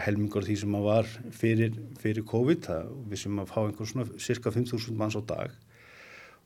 helmingur 0.06 0.44
því 0.44 0.56
sem 0.60 0.76
að 0.76 0.88
var 0.90 1.12
fyrir, 1.32 1.78
fyrir 2.02 2.26
COVID, 2.28 2.66
það, 2.68 2.90
við 3.12 3.22
sem 3.22 3.40
að 3.40 3.52
fá 3.54 3.60
einhver 3.64 3.90
svona 3.90 4.20
cirka 4.20 4.52
5.000 4.52 4.98
manns 5.00 5.16
á 5.16 5.24
dag 5.24 5.56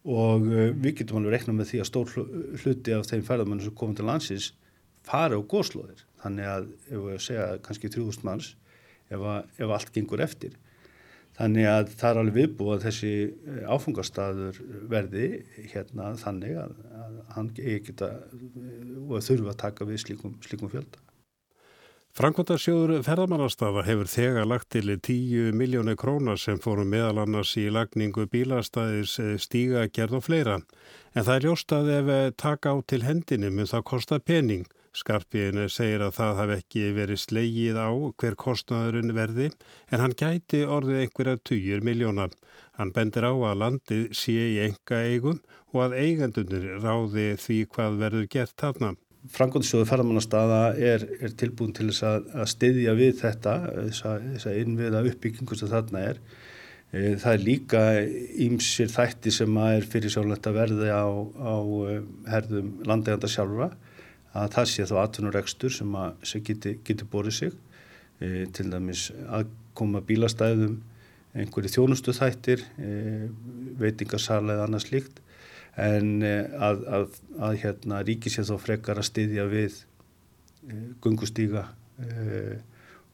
og 0.05 0.45
uh, 0.47 0.69
við 0.79 1.01
getum 1.01 1.19
alveg 1.19 1.35
reiknað 1.35 1.57
með 1.57 1.71
því 1.71 1.81
að 1.81 1.89
stór 1.89 2.13
hluti 2.61 2.93
af 2.95 3.09
þeim 3.09 3.25
ferðamanna 3.27 3.65
sem 3.65 3.75
komur 3.75 3.97
til 3.97 4.05
landsins 4.07 4.51
fara 5.03 5.35
á 5.35 5.41
góðslóðir. 5.41 6.05
Þannig 6.21 6.47
að 6.51 6.69
ef 6.87 7.03
við 7.07 7.21
segja 7.25 7.47
kannski 7.65 7.91
3.000 7.91 8.27
manns 8.27 8.53
ef, 9.09 9.19
að, 9.19 9.49
ef 9.57 9.73
allt 9.75 9.91
gengur 9.95 10.23
eftir 10.23 10.55
Þannig 11.39 11.67
að 11.71 11.91
það 11.95 12.09
er 12.09 12.17
alveg 12.19 12.35
viðbúið 12.35 12.73
að 12.73 12.81
þessi 12.85 13.11
eh, 13.23 13.59
áfungastadur 13.71 14.57
verði 14.91 15.27
hérna 15.71 16.09
þannig 16.19 16.57
að, 16.59 16.73
að 16.99 17.13
hann 17.35 17.51
geta 17.55 18.09
eh, 18.11 18.89
og 19.05 19.23
þurfa 19.23 19.53
að 19.53 19.61
taka 19.61 19.87
við 19.87 20.01
slíkum, 20.03 20.33
slíkum 20.43 20.71
fjölda. 20.73 20.99
Frankvöndarsjóður 22.19 22.99
ferðamannastafa 23.07 23.85
hefur 23.87 24.09
þegar 24.11 24.47
lagt 24.51 24.67
til 24.75 24.91
10 24.91 25.53
miljónu 25.55 25.93
krónar 25.95 26.35
sem 26.41 26.57
fórum 26.59 26.89
meðal 26.91 27.21
annars 27.21 27.53
í 27.55 27.69
lagningu 27.71 28.25
bílastæðis 28.33 29.13
eh, 29.23 29.37
stíga, 29.39 29.85
gerð 29.87 30.17
og 30.19 30.25
fleira. 30.25 30.57
En 31.15 31.23
það 31.23 31.31
er 31.37 31.47
ljóst 31.47 31.75
að 31.77 31.93
ef 31.93 32.11
taka 32.43 32.75
á 32.75 32.83
til 32.91 33.01
hendinu 33.07 33.53
mun 33.55 33.71
það 33.71 33.87
kosta 33.93 34.19
pening. 34.19 34.67
Skarpiðinu 34.91 35.69
segir 35.71 36.03
að 36.03 36.15
það 36.19 36.35
hafi 36.41 36.59
ekki 36.59 36.85
verið 36.99 37.23
slegið 37.23 37.79
á 37.79 37.89
hver 37.95 38.39
kostnaðurinn 38.43 39.15
verði 39.15 39.51
en 39.87 40.03
hann 40.03 40.19
gæti 40.19 40.65
orðið 40.67 41.05
einhverja 41.05 41.39
týjur 41.39 41.87
miljónar. 41.87 42.35
Hann 42.75 42.91
bendir 42.91 43.31
á 43.31 43.31
að 43.31 43.61
landið 43.63 44.07
sé 44.11 44.35
í 44.57 44.63
enga 44.67 45.05
eigum 45.07 45.39
og 45.71 45.85
að 45.87 46.01
eigendunir 46.03 46.73
ráði 46.83 47.29
því 47.39 47.61
hvað 47.71 48.03
verður 48.03 48.33
gert 48.35 48.59
þarna. 48.59 48.97
Frankóndisjóðu 49.27 49.87
ferðamannastaða 49.89 50.59
er, 50.79 51.03
er 51.19 51.33
tilbúin 51.37 51.73
til 51.75 51.89
þess 51.89 52.05
að, 52.07 52.29
að 52.39 52.45
styðja 52.53 52.93
við 52.95 53.17
þetta, 53.19 53.55
þess 53.89 54.47
að 54.47 54.59
innviða 54.61 55.01
uppbyggingu 55.09 55.57
sem 55.59 55.71
þarna 55.71 56.03
er. 56.13 56.21
E, 56.89 57.01
það 57.19 57.33
er 57.33 57.43
líka 57.43 57.81
ímsir 58.47 58.93
þætti 58.93 59.33
sem 59.35 59.59
er 59.65 59.87
fyrir 59.91 60.13
sjálflegt 60.13 60.47
að 60.47 60.59
verði 60.61 60.93
á, 60.95 61.03
á 61.35 61.55
e, 61.59 61.97
herðum 62.31 62.71
landeganda 62.87 63.29
sjálfra 63.29 63.69
að 64.39 64.53
það 64.55 64.71
sé 64.71 64.87
þá 64.87 64.95
atvinnurekstur 65.03 65.75
sem, 65.75 65.99
sem 66.23 66.45
getur 66.47 66.79
geti 66.87 67.07
borðið 67.11 67.37
sig 67.41 67.57
e, 68.23 68.47
til 68.55 68.69
dæmis 68.71 69.09
aðkoma 69.27 69.99
bílastæðum 70.07 70.79
einhverju 71.37 71.75
þjónustu 71.75 72.15
þættir 72.15 72.63
veitingarsala 73.77 74.55
eða 74.55 74.63
annað 74.65 74.87
slíkt 74.87 75.19
en 75.79 76.11
e, 76.25 76.33
að, 76.59 76.85
að, 76.97 77.17
að 77.47 77.57
hérna, 77.63 78.03
ríki 78.07 78.31
sé 78.33 78.45
þá 78.47 78.55
frekar 78.61 79.01
að 79.01 79.09
styðja 79.09 79.47
við 79.51 79.79
e, 79.79 80.79
gungustíga 81.03 81.65
e, 81.99 82.59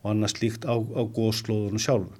og 0.01 0.12
annað 0.13 0.36
slíkt 0.36 0.67
á, 0.67 0.75
á 0.75 1.01
góðslóðunum 1.05 1.81
sjálfu. 1.81 2.13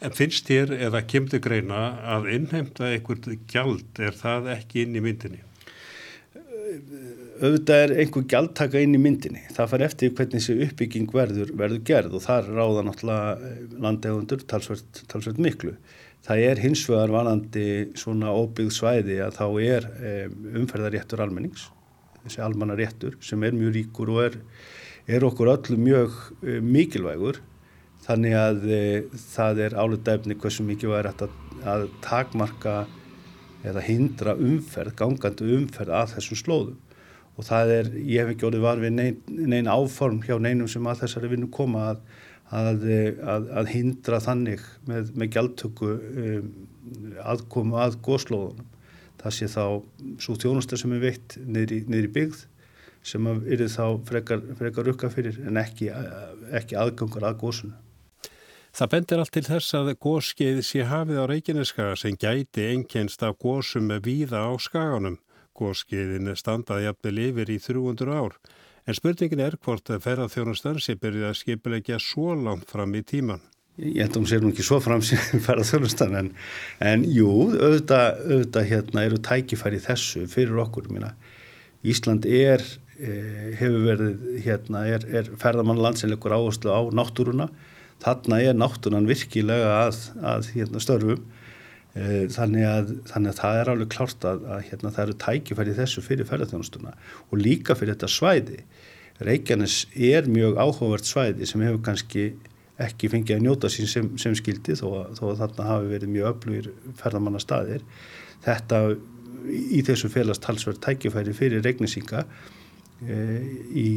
En 0.00 0.16
finnst 0.16 0.48
þér 0.48 0.72
eða 0.88 1.04
kemur 1.04 1.42
greina 1.44 1.80
að 2.16 2.30
innheimta 2.38 2.88
einhvert 2.88 3.28
gjald 3.52 4.00
er 4.00 4.16
það 4.16 4.52
ekki 4.56 4.86
inn 4.86 4.96
í 4.96 5.04
myndinni? 5.04 5.42
auðvitað 7.40 7.82
er 7.84 7.92
einhver 8.02 8.26
gjaldtaka 8.30 8.82
inn 8.84 8.96
í 8.96 9.00
myndinni. 9.00 9.42
Það 9.54 9.70
far 9.72 9.84
eftir 9.86 10.12
hvernig 10.16 10.42
þessi 10.42 10.66
uppbygging 10.66 11.14
verður, 11.14 11.52
verður 11.58 11.82
gerð 11.88 12.16
og 12.18 12.24
þar 12.24 12.50
ráða 12.56 12.84
náttúrulega 12.86 13.48
eh, 13.48 13.60
landegundur 13.86 14.44
talsvert, 14.50 15.02
talsvert 15.10 15.40
miklu. 15.42 15.74
Það 16.26 16.44
er 16.50 16.60
hins 16.60 16.82
vegar 16.88 17.12
vanandi 17.14 17.66
svona 17.98 18.32
óbyggð 18.36 18.74
svæði 18.76 19.20
að 19.24 19.38
þá 19.38 19.46
er 19.64 19.86
um, 19.90 20.34
umferðaréttur 20.60 21.22
almennings, 21.24 21.68
þessi 22.24 22.42
almannaréttur 22.44 23.16
sem 23.24 23.46
er 23.46 23.56
mjög 23.56 23.76
ríkur 23.78 24.12
og 24.12 24.20
er, 24.26 24.36
er 25.08 25.24
okkur 25.26 25.54
öllum 25.54 25.86
mjög 25.88 26.18
um, 26.42 26.68
mikilvægur. 26.76 27.40
Þannig 28.04 28.36
að 28.36 28.68
um, 28.68 29.18
það 29.32 29.64
er 29.66 29.78
álutæfni 29.80 30.36
hversu 30.40 30.66
mikið 30.68 30.92
var 30.92 31.10
að, 31.14 31.26
að 31.64 31.88
takmarka 32.04 32.76
eða 33.64 33.82
hindra 33.84 34.36
umferð, 34.40 34.94
gangandi 34.96 35.50
umferð 35.56 35.96
að 35.96 36.14
þessum 36.16 36.40
slóðum 36.40 36.78
og 37.40 37.46
það 37.46 37.72
er, 37.72 37.90
ég 38.04 38.20
hef 38.20 38.34
ekki 38.34 38.46
orðið 38.48 38.64
var 38.66 38.80
við 38.82 38.94
nein, 38.96 39.20
nein 39.28 39.70
áform 39.70 40.20
hjá 40.24 40.34
neinum 40.42 40.68
sem 40.68 40.86
að 40.88 41.04
þessari 41.04 41.30
vinnu 41.32 41.48
koma 41.54 41.86
að, 41.92 42.02
að, 42.50 42.84
að, 43.22 43.48
að 43.62 43.72
hindra 43.74 44.20
þannig 44.22 44.62
með, 44.88 45.12
með 45.14 45.32
gjaldtöku 45.36 45.90
um, 45.90 46.52
aðkomu 47.22 47.78
að 47.78 47.98
góðslóðunum. 48.06 48.70
það 49.20 49.36
sé 49.36 49.50
þá 49.52 49.64
svo 50.24 50.36
þjónusta 50.40 50.78
sem 50.80 50.94
er 50.96 51.04
veitt 51.04 51.36
niður 51.44 52.08
í 52.08 52.14
byggð 52.14 52.46
sem 53.06 53.26
eru 53.26 53.68
þá 53.68 53.84
frekar, 54.08 54.42
frekar 54.58 54.88
rukka 54.88 55.10
fyrir 55.12 55.38
en 55.48 55.60
ekki, 55.60 55.88
ekki 56.56 56.76
aðgangur 56.76 57.24
að 57.24 57.38
góðsunu. 57.44 57.78
Það 58.70 58.90
bendir 58.92 59.20
allt 59.20 59.32
til 59.34 59.46
þess 59.48 59.74
að 59.74 59.88
góðskeið 60.04 60.60
sé 60.62 60.84
hafið 60.86 61.18
á 61.18 61.24
Reykjaneskaga 61.26 61.96
sem 61.98 62.14
gæti 62.14 62.68
enkenst 62.70 63.24
af 63.26 63.38
góðsum 63.42 63.90
víða 64.04 64.44
á 64.46 64.52
skaganum. 64.62 65.18
Góðskeiðin 65.58 66.30
standaði 66.38 66.86
jafnvel 66.86 67.16
yfir 67.24 67.50
í 67.50 67.58
300 67.58 68.14
ár. 68.14 68.36
En 68.88 68.96
spurningin 68.96 69.42
er 69.44 69.56
hvort 69.60 69.90
að 69.92 70.04
ferðarþjónustan 70.06 70.80
sé 70.82 70.96
byrjuð 71.00 71.30
að 71.30 71.38
skipilegja 71.40 71.98
svo 72.02 72.34
langt 72.38 72.70
fram 72.70 72.94
í 72.96 73.02
tíman. 73.06 73.42
Ég 73.80 74.02
held 74.02 74.14
að 74.14 74.20
hún 74.20 74.28
sé 74.28 74.38
nú 74.40 74.52
ekki 74.52 74.66
svo 74.66 74.80
fram 74.84 75.02
sem 75.04 75.40
ferðarþjónustan 75.46 76.16
en, 76.20 76.30
en 76.84 77.04
jú, 77.08 77.30
auðvitað, 77.54 78.22
auðvitað 78.26 78.70
hérna 78.74 79.06
eru 79.08 79.20
tækifæri 79.24 79.82
þessu 79.84 80.26
fyrir 80.30 80.62
okkur. 80.64 80.88
Mína. 80.92 81.14
Ísland 81.86 82.28
er, 82.28 82.64
eh, 83.00 83.50
hefur 83.60 83.84
verið, 83.88 84.24
hérna, 84.44 84.86
er, 84.88 85.04
er 85.08 85.34
ferðarmannland 85.40 86.00
sem 86.00 86.12
leggur 86.12 86.36
áherslu 86.36 86.72
á 86.72 86.80
náttúruna 86.92 87.50
þarna 88.00 88.40
er 88.42 88.56
náttúran 88.56 89.08
virkilega 89.08 89.84
að, 89.84 90.00
að 90.24 90.50
hérna, 90.54 90.82
störfum 90.82 91.24
þannig 91.94 92.66
að, 92.68 92.92
þannig 93.10 93.32
að 93.32 93.40
það 93.40 93.60
er 93.60 93.70
alveg 93.72 93.90
klárt 93.96 94.26
að, 94.28 94.44
að 94.46 94.60
hérna, 94.68 94.92
það 94.94 95.04
eru 95.06 95.16
tækifæri 95.24 95.76
þessu 95.78 96.04
fyrir 96.06 96.28
ferðarþjónustuna 96.28 96.94
og 97.26 97.40
líka 97.40 97.74
fyrir 97.78 97.96
þetta 97.96 98.10
svæði. 98.14 98.60
Reykjanes 99.20 99.82
er 99.96 100.28
mjög 100.30 100.60
áhugavert 100.60 101.08
svæði 101.08 101.48
sem 101.50 101.64
hefur 101.66 101.82
kannski 101.90 102.30
ekki 102.80 103.10
fengið 103.12 103.36
að 103.36 103.42
njóta 103.44 103.70
sín 103.72 103.88
sem, 103.90 104.06
sem 104.20 104.36
skildi 104.38 104.76
þó, 104.78 105.10
þó 105.18 105.24
að 105.32 105.42
þarna 105.42 105.66
hafi 105.68 105.90
verið 105.90 106.12
mjög 106.14 106.30
öflugir 106.30 106.70
ferðamanna 107.00 107.42
staðir 107.42 107.82
þetta 108.46 108.80
í 109.50 109.82
þessu 109.84 110.08
félast 110.12 110.44
talsverð 110.44 110.80
tækifæri 110.84 111.34
fyrir 111.36 111.64
regnisinga 111.64 112.24
e, 113.04 113.18
í, 113.68 113.88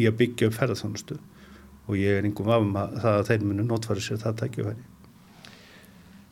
í 0.00 0.08
að 0.08 0.18
byggja 0.22 0.50
upp 0.50 0.58
ferðarþjónustu 0.58 1.20
og 1.84 2.00
ég 2.00 2.18
er 2.18 2.26
afum 2.26 2.74
að 2.80 2.98
það 3.04 3.20
að 3.20 3.30
þeir 3.30 3.46
munu 3.46 3.68
notfæri 3.68 4.02
sér 4.02 4.20
það 4.22 4.38
tækifæri. 4.42 4.84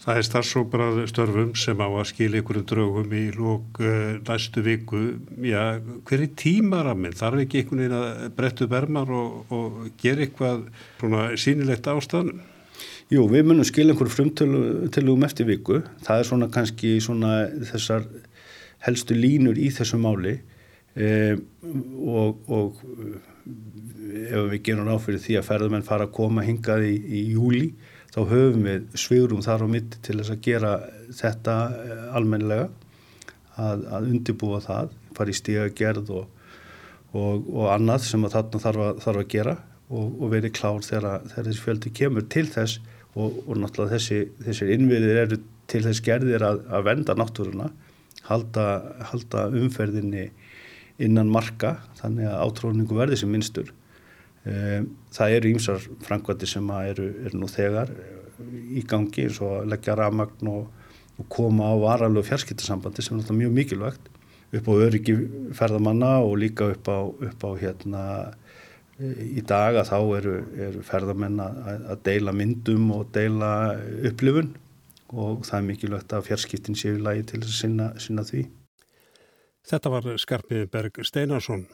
Það 0.02 0.18
er 0.18 0.26
starfsóbrað 0.26 0.96
störfum 1.12 1.50
sem 1.54 1.78
á 1.78 1.86
að 1.86 2.08
skilja 2.10 2.40
ykkurum 2.42 2.64
draugum 2.66 3.12
í 3.14 3.26
lók 3.36 3.78
uh, 3.78 3.86
eh, 3.86 4.16
næstu 4.26 4.64
viku. 4.66 5.02
Já, 5.46 5.78
hver 6.08 6.24
er 6.24 6.32
tímaraminn? 6.42 7.14
Þarf 7.14 7.44
ekki 7.44 7.60
einhvern 7.60 7.82
veginn 7.84 7.94
að 8.00 8.24
brettu 8.34 8.66
vermar 8.70 9.12
og, 9.14 9.52
og 9.54 9.76
gera 10.02 10.24
eitthvað 10.24 10.64
svona 10.98 11.28
sínilegt 11.38 11.86
ástæðan? 11.92 12.42
Jú, 13.14 13.28
við 13.30 13.46
munum 13.46 13.68
skilja 13.68 13.94
einhverjum 13.94 14.16
frumtöluðum 14.16 15.28
eftir 15.28 15.46
viku. 15.46 15.78
Það 16.02 16.18
er 16.24 16.30
svona 16.32 16.50
kannski 16.50 16.92
svona 17.04 17.32
þessar 17.70 18.10
helstu 18.88 19.14
línur 19.14 19.60
í 19.60 19.70
þessu 19.70 20.02
máli 20.02 20.34
eh, 20.98 21.38
og, 22.02 22.42
og 22.50 22.82
ef 24.18 24.50
við 24.50 24.60
gerum 24.66 24.90
áfyrir 24.90 25.22
því 25.22 25.38
að 25.38 25.48
ferðarmenn 25.52 25.86
fara 25.86 26.10
að 26.10 26.16
koma 26.18 26.42
hingað 26.42 26.88
í, 26.90 26.94
í 27.06 27.24
júli 27.36 27.68
þá 28.12 28.20
höfum 28.28 28.66
við 28.66 28.86
svigurum 29.00 29.42
þar 29.44 29.64
á 29.64 29.68
mitt 29.72 29.96
til 30.04 30.18
þess 30.20 30.34
að 30.34 30.44
gera 30.44 30.72
þetta 31.16 31.56
eh, 31.80 32.06
almenlega 32.18 32.68
að, 33.56 33.86
að 33.88 34.08
undibúa 34.12 34.60
það, 34.64 34.94
fara 35.16 35.32
í 35.32 35.36
stíga 35.36 35.68
gerð 35.76 36.12
og, 36.20 36.26
og, 37.12 37.46
og 37.52 37.68
annað 37.72 38.08
sem 38.08 38.24
að 38.26 38.36
þarna 38.36 38.62
þarf 38.66 38.86
að, 38.86 39.02
þarf 39.06 39.22
að 39.22 39.30
gera 39.36 39.56
og, 39.92 40.06
og 40.08 40.32
verið 40.32 40.54
klár 40.58 40.84
þegar, 40.86 41.26
þessi 41.34 41.64
fjöldi 41.64 41.94
kemur 41.96 42.28
til 42.32 42.46
þess 42.52 42.80
og 43.12 43.50
náttúrulega 43.60 43.98
þessi, 43.98 44.22
þessir 44.40 44.70
innviðir 44.72 45.18
eru 45.26 45.38
til 45.68 45.82
þess 45.84 46.04
gerðir 46.04 46.44
að, 46.46 46.62
að 46.72 46.86
venda 46.86 47.16
náttúruna, 47.16 47.68
halda, 48.24 48.64
halda 49.10 49.46
umferðinni 49.52 50.30
innan 51.02 51.30
marka 51.32 51.76
þannig 52.00 52.30
að 52.30 52.42
átróningu 52.46 52.96
verði 52.96 53.20
sem 53.20 53.32
minnstur 53.32 53.72
það 54.44 55.36
eru 55.36 55.50
ímsar 55.52 55.84
framkvæmdi 56.02 56.48
sem 56.50 56.70
eru, 56.82 57.08
eru 57.26 57.38
nú 57.38 57.48
þegar 57.50 57.92
eh, 57.94 58.78
í 58.78 58.82
gangi 58.88 59.28
eins 59.28 59.38
og 59.44 59.68
leggja 59.70 59.94
rafmagn 59.98 60.50
og, 60.50 60.64
og 61.18 61.28
koma 61.30 61.70
á 61.70 61.74
varalög 61.78 62.26
fjarskiptasambandi 62.26 63.04
sem 63.04 63.14
er 63.14 63.22
alltaf 63.22 63.38
mjög 63.38 63.52
mikilvægt 63.58 64.08
upp 64.52 64.68
á 64.68 64.72
öryggi 64.84 65.14
ferðamanna 65.56 66.16
og 66.26 66.34
líka 66.42 66.66
upp 66.74 66.90
á, 66.90 66.98
upp 67.06 67.44
á 67.46 67.50
hérna 67.60 68.02
eh, 68.98 69.38
í 69.38 69.44
dag 69.46 69.78
að 69.78 69.92
þá 69.92 69.98
eru, 70.18 70.34
eru 70.66 70.82
ferðamenn 70.86 71.38
að, 71.44 71.94
deila 72.02 72.34
myndum 72.34 72.90
og 72.96 73.12
deila 73.14 73.52
upplifun 74.10 74.50
og 75.12 75.46
það 75.46 75.58
er 75.60 75.68
mikilvægt 75.68 76.16
að 76.16 76.26
fjarskiptin 76.30 76.78
séu 76.78 76.96
í 76.96 77.04
lagi 77.04 77.22
til 77.30 77.42
að 77.44 77.54
sinna, 77.54 77.92
sinna 78.00 78.24
því. 78.26 78.46
Þetta 79.68 79.92
var 79.92 80.06
Skarpið 80.18 80.66
Berg 80.72 80.98
Steinarsson. 81.06 81.66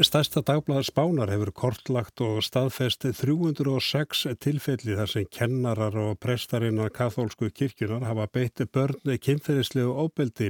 Stærsta 0.00 0.40
dagbladar 0.40 0.86
Spánar 0.88 1.28
hefur 1.28 1.50
kortlagt 1.52 2.22
og 2.24 2.38
staðfest 2.40 3.04
306 3.18 4.22
tilfelli 4.40 4.94
þar 4.96 5.10
sem 5.12 5.26
kennarar 5.28 5.98
og 6.00 6.14
prestarinnar 6.24 6.88
kathólsku 6.96 7.50
kirkjunar 7.52 8.06
hafa 8.08 8.24
beitt 8.32 8.62
börn 8.72 9.18
kynferðislegu 9.20 9.92
óbeldi. 9.92 10.48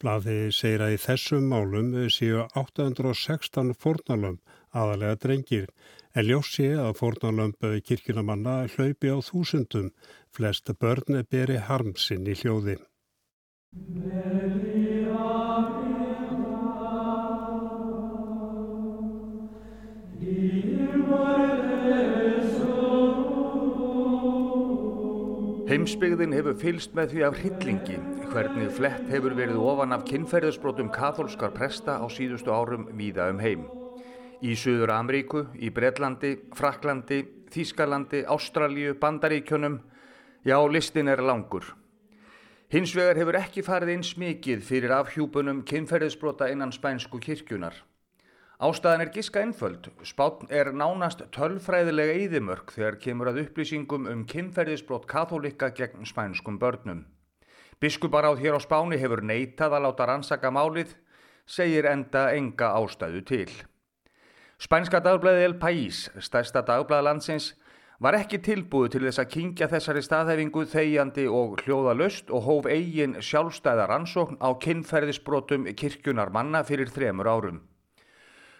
Blaði 0.00 0.48
segir 0.48 0.86
að 0.86 0.94
í 0.96 1.02
þessum 1.02 1.44
málum 1.52 1.92
séu 2.08 2.46
816 2.56 3.74
fornalömb 3.76 4.40
aðalega 4.72 5.20
drengir. 5.26 5.68
En 6.16 6.24
ljósi 6.30 6.70
að 6.80 6.96
fornalömb 7.02 7.68
kirkjunamanna 7.84 8.62
hlaupi 8.78 9.12
á 9.12 9.20
þúsundum. 9.20 9.92
Flest 10.32 10.72
börn 10.80 11.20
beri 11.28 11.60
harmsinn 11.68 12.24
í 12.24 12.38
hljóði. 12.40 12.80
Heimsbyggðin 25.66 26.30
hefur 26.30 26.54
fylst 26.54 26.92
með 26.94 27.08
því 27.10 27.22
af 27.26 27.38
hryllingi 27.40 27.96
hvernig 28.30 28.68
flett 28.76 29.08
hefur 29.10 29.32
verið 29.34 29.56
ofan 29.58 29.96
af 29.96 30.04
kynferðisbrotum 30.06 30.92
katholskar 30.94 31.50
presta 31.56 31.96
á 31.98 32.06
síðustu 32.06 32.52
árum 32.54 32.84
víða 32.94 33.26
um 33.32 33.40
heim. 33.42 33.64
Í 34.46 34.54
Suður 34.54 34.92
Ameríku, 34.94 35.42
í 35.58 35.72
Breitlandi, 35.74 36.36
Fraklandi, 36.54 37.18
Þískalandi, 37.50 38.22
Ástralju, 38.30 38.94
Bandaríkjunum, 39.02 39.80
já 40.46 40.56
listin 40.70 41.10
er 41.10 41.24
langur. 41.26 41.66
Hins 42.70 42.94
vegar 42.94 43.18
hefur 43.18 43.40
ekki 43.42 43.66
farið 43.66 43.96
eins 43.96 44.14
mikið 44.22 44.62
fyrir 44.70 44.94
afhjúpunum 45.00 45.64
kynferðisbrota 45.66 46.46
innan 46.54 46.70
spænsku 46.70 47.18
kirkjunar. 47.18 47.74
Ástæðan 48.56 49.02
er 49.04 49.10
giska 49.12 49.42
einföld. 49.44 49.90
Spátn 50.00 50.48
er 50.48 50.70
nánast 50.72 51.20
tölfræðilega 51.36 52.14
íðimörk 52.22 52.70
þegar 52.72 52.94
kemur 53.02 53.28
að 53.28 53.42
upplýsingum 53.42 54.06
um 54.08 54.22
kynferðisbrott 54.24 55.04
katholika 55.10 55.68
gegn 55.76 56.08
spænskum 56.08 56.56
börnum. 56.56 57.02
Biskuparáð 57.84 58.40
hér 58.40 58.56
á 58.56 58.60
Spáni 58.64 58.96
hefur 58.96 59.20
neitað 59.20 59.76
að 59.76 59.84
láta 59.84 60.06
rannsaka 60.08 60.48
málið, 60.48 60.96
segir 61.44 61.84
enda 61.84 62.30
enga 62.32 62.72
ástæðu 62.80 63.22
til. 63.28 63.52
Spænska 64.56 65.02
dagblæði 65.04 65.44
El 65.44 65.58
País, 65.60 66.06
stærsta 66.16 66.64
dagblæði 66.64 67.04
landsins, 67.10 67.52
var 68.00 68.16
ekki 68.16 68.40
tilbúið 68.40 68.96
til 68.96 69.04
þess 69.04 69.20
að 69.20 69.32
kingja 69.36 69.68
þessari 69.68 70.00
staðhefingu 70.00 70.64
þegjandi 70.72 71.28
og 71.28 71.60
hljóða 71.60 71.92
löst 72.00 72.32
og 72.32 72.48
hóf 72.48 72.72
eigin 72.72 73.20
sjálfstæða 73.20 73.90
rannsókn 73.92 74.40
á 74.40 74.48
kynferðisbrotum 74.64 75.68
kirkjunar 75.76 76.32
manna 76.32 76.64
fyrir 76.64 76.88
þremur 76.88 77.28
árum. 77.28 77.64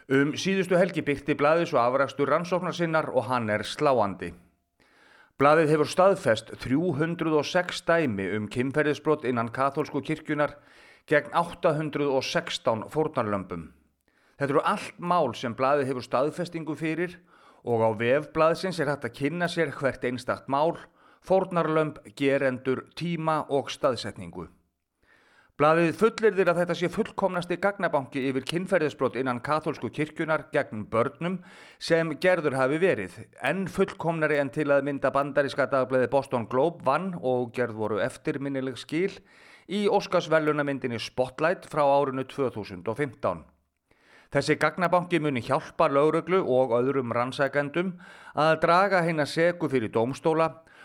Um 0.06 0.36
síðustu 0.38 0.76
helgi 0.78 1.02
byrti 1.02 1.34
blaðið 1.34 1.72
svo 1.72 1.80
afrakstur 1.82 2.30
rannsóknar 2.30 2.76
sinnar 2.78 3.08
og 3.10 3.24
hann 3.26 3.48
er 3.50 3.64
sláandi. 3.66 4.28
Blaðið 5.34 5.72
hefur 5.72 5.88
staðfest 5.90 6.52
306 6.62 7.80
dæmi 7.88 8.28
um 8.36 8.46
kynferðisbrott 8.46 9.26
innan 9.26 9.50
katholsku 9.50 10.04
kirkjunar 10.06 10.54
gegn 11.10 11.34
816 11.34 12.86
fórnarlömpum. 12.94 13.64
Þetta 14.38 14.54
eru 14.54 14.62
allt 14.62 15.02
mál 15.02 15.34
sem 15.34 15.58
blaðið 15.58 15.90
hefur 15.90 16.06
staðfestingu 16.06 16.78
fyrir 16.78 17.18
og 17.66 17.82
á 17.82 17.90
vefblaðsins 17.98 18.78
er 18.78 18.92
hægt 18.92 19.08
að 19.10 19.16
kynna 19.18 19.50
sér 19.50 19.74
hvert 19.74 20.06
einstakt 20.06 20.46
mál, 20.46 20.76
fórnarlömp, 21.26 21.98
gerendur, 22.14 22.84
tíma 22.94 23.40
og 23.50 23.74
staðsetningu. 23.74 24.46
Blaðið 25.56 25.94
fullirðir 25.96 26.50
að 26.52 26.58
þetta 26.60 26.74
sé 26.76 26.88
fullkomnasti 26.92 27.56
gagnabanki 27.56 28.20
yfir 28.28 28.44
kynferðisbrot 28.44 29.14
innan 29.16 29.38
katholsku 29.40 29.88
kirkjunar 29.88 30.42
gegn 30.52 30.82
börnum 30.92 31.38
sem 31.80 32.10
gerður 32.20 32.58
hafi 32.58 32.76
verið, 32.82 33.14
en 33.40 33.62
fullkomnari 33.72 34.36
en 34.36 34.50
til 34.52 34.66
að 34.68 34.84
mynda 34.84 35.08
bandaríska 35.14 35.64
dagbleiði 35.72 36.10
Boston 36.12 36.44
Globe 36.52 36.84
vann 36.84 37.14
og 37.16 37.54
gerð 37.56 37.80
voru 37.80 38.02
eftirminnileg 38.04 38.76
skil 38.76 39.16
í 39.72 39.86
Óskarsvellunamyndinni 39.88 41.00
Spotlight 41.00 41.64
frá 41.72 41.86
árinu 41.88 42.28
2015. 42.28 43.40
Þessi 44.36 44.60
gagnabanki 44.60 45.22
muni 45.24 45.40
hjálpa 45.40 45.88
lauruglu 45.88 46.44
og 46.44 46.76
öðrum 46.82 47.16
rannsækendum 47.16 47.96
að 48.36 48.58
draga 48.66 49.00
henn 49.08 49.24
að 49.24 49.32
segu 49.38 49.72
fyrir 49.72 49.88
dómstóla 49.88 50.52
og 50.52 50.75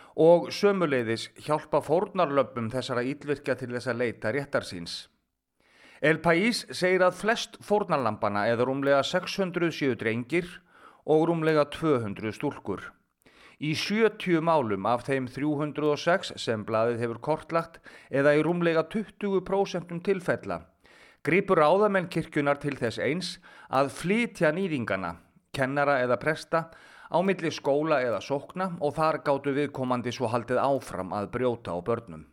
sömuleiðis 0.54 1.30
hjálpa 1.46 1.82
fórnarlöpum 1.86 2.70
þessara 2.74 3.04
ílvirkja 3.08 3.56
til 3.60 3.72
þess 3.74 3.92
að 3.92 4.02
leita 4.04 4.34
réttar 4.36 4.68
síns. 4.68 4.96
El 6.02 6.18
País 6.24 6.64
segir 6.74 7.04
að 7.06 7.20
flest 7.20 7.60
fórnarlampana 7.66 8.48
eða 8.50 8.66
rúmlega 8.70 9.04
600 9.06 9.70
séu 9.78 9.96
drengir 10.00 10.50
og 11.06 11.28
rúmlega 11.30 11.68
200 11.74 12.34
stúlkur. 12.38 12.88
Í 13.62 13.76
70 13.78 14.42
málum 14.42 14.88
af 14.90 15.06
þeim 15.06 15.30
306 15.30 16.34
sem 16.42 16.66
blaðið 16.66 17.04
hefur 17.06 17.22
kortlagt 17.30 17.78
eða 18.10 18.34
í 18.38 18.42
rúmlega 18.46 18.88
20% 18.90 20.00
tilfella 20.08 20.64
gripur 21.22 21.62
áðamenn 21.62 22.10
kirkjunar 22.10 22.58
til 22.62 22.78
þess 22.80 23.02
eins 23.02 23.36
að 23.70 23.92
flytja 23.94 24.52
nýðingana, 24.56 25.16
kennara 25.54 26.00
eða 26.02 26.18
presta 26.22 26.64
á 27.12 27.20
milli 27.20 27.52
skóla 27.52 28.00
eða 28.02 28.22
sókna 28.24 28.72
og 28.80 28.96
þar 28.96 29.22
gáttu 29.28 29.54
viðkomandi 29.56 30.14
svo 30.16 30.32
haldið 30.32 30.62
áfram 30.64 31.12
að 31.14 31.32
brjóta 31.36 31.76
á 31.76 31.80
börnum. 31.84 32.24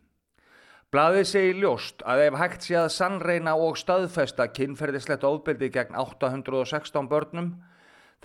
Blaðið 0.88 1.26
segir 1.28 1.58
ljóst 1.60 2.04
að 2.08 2.22
ef 2.28 2.36
hægt 2.40 2.62
sé 2.64 2.76
að 2.80 2.92
sannreina 2.94 3.52
og 3.60 3.76
staðfesta 3.76 4.46
kynferðislegt 4.56 5.26
ofbeldi 5.28 5.68
gegn 5.74 5.98
816 6.00 7.10
börnum 7.10 7.50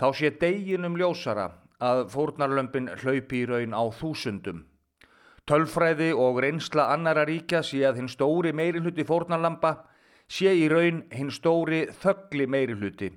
þá 0.00 0.06
sé 0.16 0.30
deginum 0.40 0.96
ljósara 0.96 1.50
að 1.84 2.06
fórnarlömpin 2.14 2.88
hlaupi 3.02 3.42
í 3.42 3.48
raun 3.50 3.76
á 3.76 3.84
þúsundum. 3.92 4.62
Tölfræði 5.44 6.14
og 6.16 6.40
reynsla 6.40 6.86
annara 6.94 7.26
ríkja 7.28 7.60
sé 7.60 7.82
að 7.84 8.00
hinn 8.00 8.08
stóri 8.08 8.54
meirihluti 8.56 9.04
fórnarlampa 9.04 9.74
sé 10.24 10.54
í 10.56 10.70
raun 10.72 11.02
hinn 11.12 11.34
stóri 11.34 11.82
þöggli 12.00 12.46
meirihluti 12.48 13.10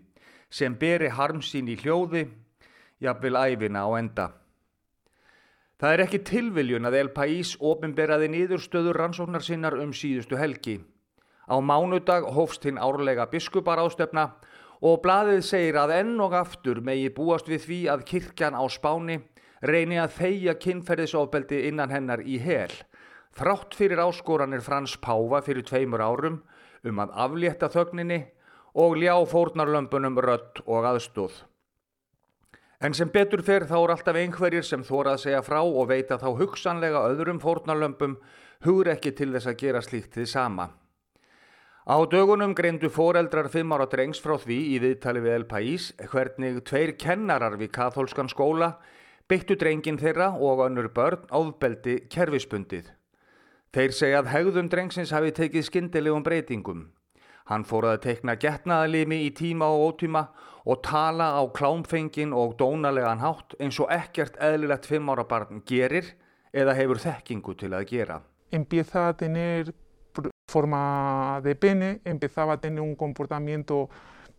sem 0.52 0.76
beri 0.76 1.08
harmsín 1.08 1.72
í 1.72 1.78
hljóði 1.80 2.26
jafnvel 3.04 3.38
æfina 3.38 3.86
á 3.86 3.90
enda. 4.00 4.28
Það 5.78 5.94
er 5.94 6.04
ekki 6.08 6.20
tilviljun 6.26 6.90
að 6.90 6.96
El 6.98 7.10
País 7.14 7.54
ofinberaði 7.62 8.32
nýðurstöður 8.34 8.98
rannsóknar 8.98 9.44
sinnar 9.46 9.78
um 9.78 9.92
síðustu 9.94 10.40
helgi. 10.40 10.80
Á 11.46 11.56
mánudag 11.62 12.26
hófst 12.34 12.66
hinn 12.66 12.80
árlega 12.82 13.28
biskupar 13.30 13.78
ástöfna 13.80 14.32
og 14.82 15.04
bladið 15.04 15.44
segir 15.46 15.78
að 15.78 15.94
enn 16.00 16.16
og 16.22 16.34
aftur 16.38 16.82
megi 16.82 17.12
búast 17.14 17.50
við 17.50 17.62
því 17.68 17.80
að 17.94 18.06
kirkjan 18.10 18.58
á 18.58 18.66
spáni 18.74 19.20
reyni 19.62 20.00
að 20.02 20.18
þeia 20.18 20.56
kynferðisofbeldi 20.62 21.64
innan 21.70 21.94
hennar 21.94 22.22
í 22.26 22.40
hel. 22.42 22.74
Þrátt 23.38 23.78
fyrir 23.78 24.02
áskoranir 24.02 24.64
Frans 24.66 24.96
Páfa 24.98 25.44
fyrir 25.46 25.66
tveimur 25.66 26.02
árum 26.02 26.42
um 26.84 27.04
að 27.04 27.14
aflétta 27.14 27.70
þögninni 27.70 28.24
og 28.78 28.98
ljá 28.98 29.14
fórnarlömpunum 29.30 30.18
rött 30.26 30.62
og 30.66 30.90
aðstóð. 30.90 31.38
En 32.78 32.94
sem 32.94 33.10
betur 33.10 33.42
fyrr 33.42 33.66
þá 33.66 33.78
er 33.80 33.92
alltaf 33.96 34.18
einhverjir 34.20 34.66
sem 34.66 34.84
þóra 34.86 35.16
að 35.16 35.24
segja 35.24 35.46
frá 35.46 35.64
og 35.66 35.88
veita 35.90 36.20
þá 36.22 36.28
hugsanlega 36.38 37.08
öðrum 37.10 37.40
fórnarlömpum 37.42 38.20
hugur 38.68 38.92
ekki 38.94 39.16
til 39.18 39.32
þess 39.34 39.50
að 39.50 39.58
gera 39.64 39.82
slíkt 39.82 40.14
þið 40.14 40.28
sama. 40.30 40.68
Á 41.88 41.98
dögunum 42.12 42.54
greindu 42.54 42.92
foreldrar 42.94 43.48
fimm 43.50 43.74
ára 43.74 43.88
drengs 43.90 44.20
frá 44.22 44.36
því 44.38 44.60
í 44.76 44.78
viðtali 44.84 45.24
við 45.24 45.36
El 45.40 45.48
País 45.50 45.90
hvernig 46.12 46.60
tveir 46.68 46.94
kennarar 47.00 47.58
við 47.58 47.72
katholskan 47.80 48.30
skóla 48.30 48.76
byttu 49.32 49.58
drengin 49.58 49.98
þeirra 49.98 50.34
og 50.36 50.62
önnur 50.68 50.92
börn 50.94 51.26
áðbeldi 51.32 52.04
kerfispundið. 52.14 52.92
Þeir 53.74 53.96
segja 53.96 54.22
að 54.22 54.32
hegðun 54.36 54.70
drengsins 54.70 55.16
hafi 55.16 55.34
tekið 55.34 55.66
skindilegum 55.66 56.28
breytingum. 56.28 56.86
Hann 57.48 57.64
fór 57.64 57.88
að 57.94 58.02
tekna 58.04 58.36
getnaðalimi 58.36 59.22
í 59.26 59.32
tíma 59.36 59.70
og 59.72 59.94
ótíma 59.94 60.26
og 60.68 60.82
tala 60.84 61.32
á 61.40 61.44
klámfengin 61.56 62.34
og 62.36 62.58
dónalegan 62.60 63.24
hátt 63.24 63.56
eins 63.60 63.80
og 63.80 63.92
ekkert 63.94 64.36
eðlilegt 64.44 64.88
fimm 64.90 65.08
ára 65.14 65.24
barn 65.28 65.64
gerir 65.68 66.16
eða 66.52 66.76
hefur 66.76 67.00
þekkingu 67.00 67.56
til 67.56 67.72
að 67.74 67.88
gera. 67.92 68.20
Empieza 68.52 69.08
a 69.08 69.16
tener 69.16 69.72
forma 70.48 71.42
de 71.44 71.56
pene, 71.56 72.00
empezaba 72.06 72.54
a 72.54 72.62
tener 72.62 72.82
un 72.82 72.96
comportamiento 72.96 73.90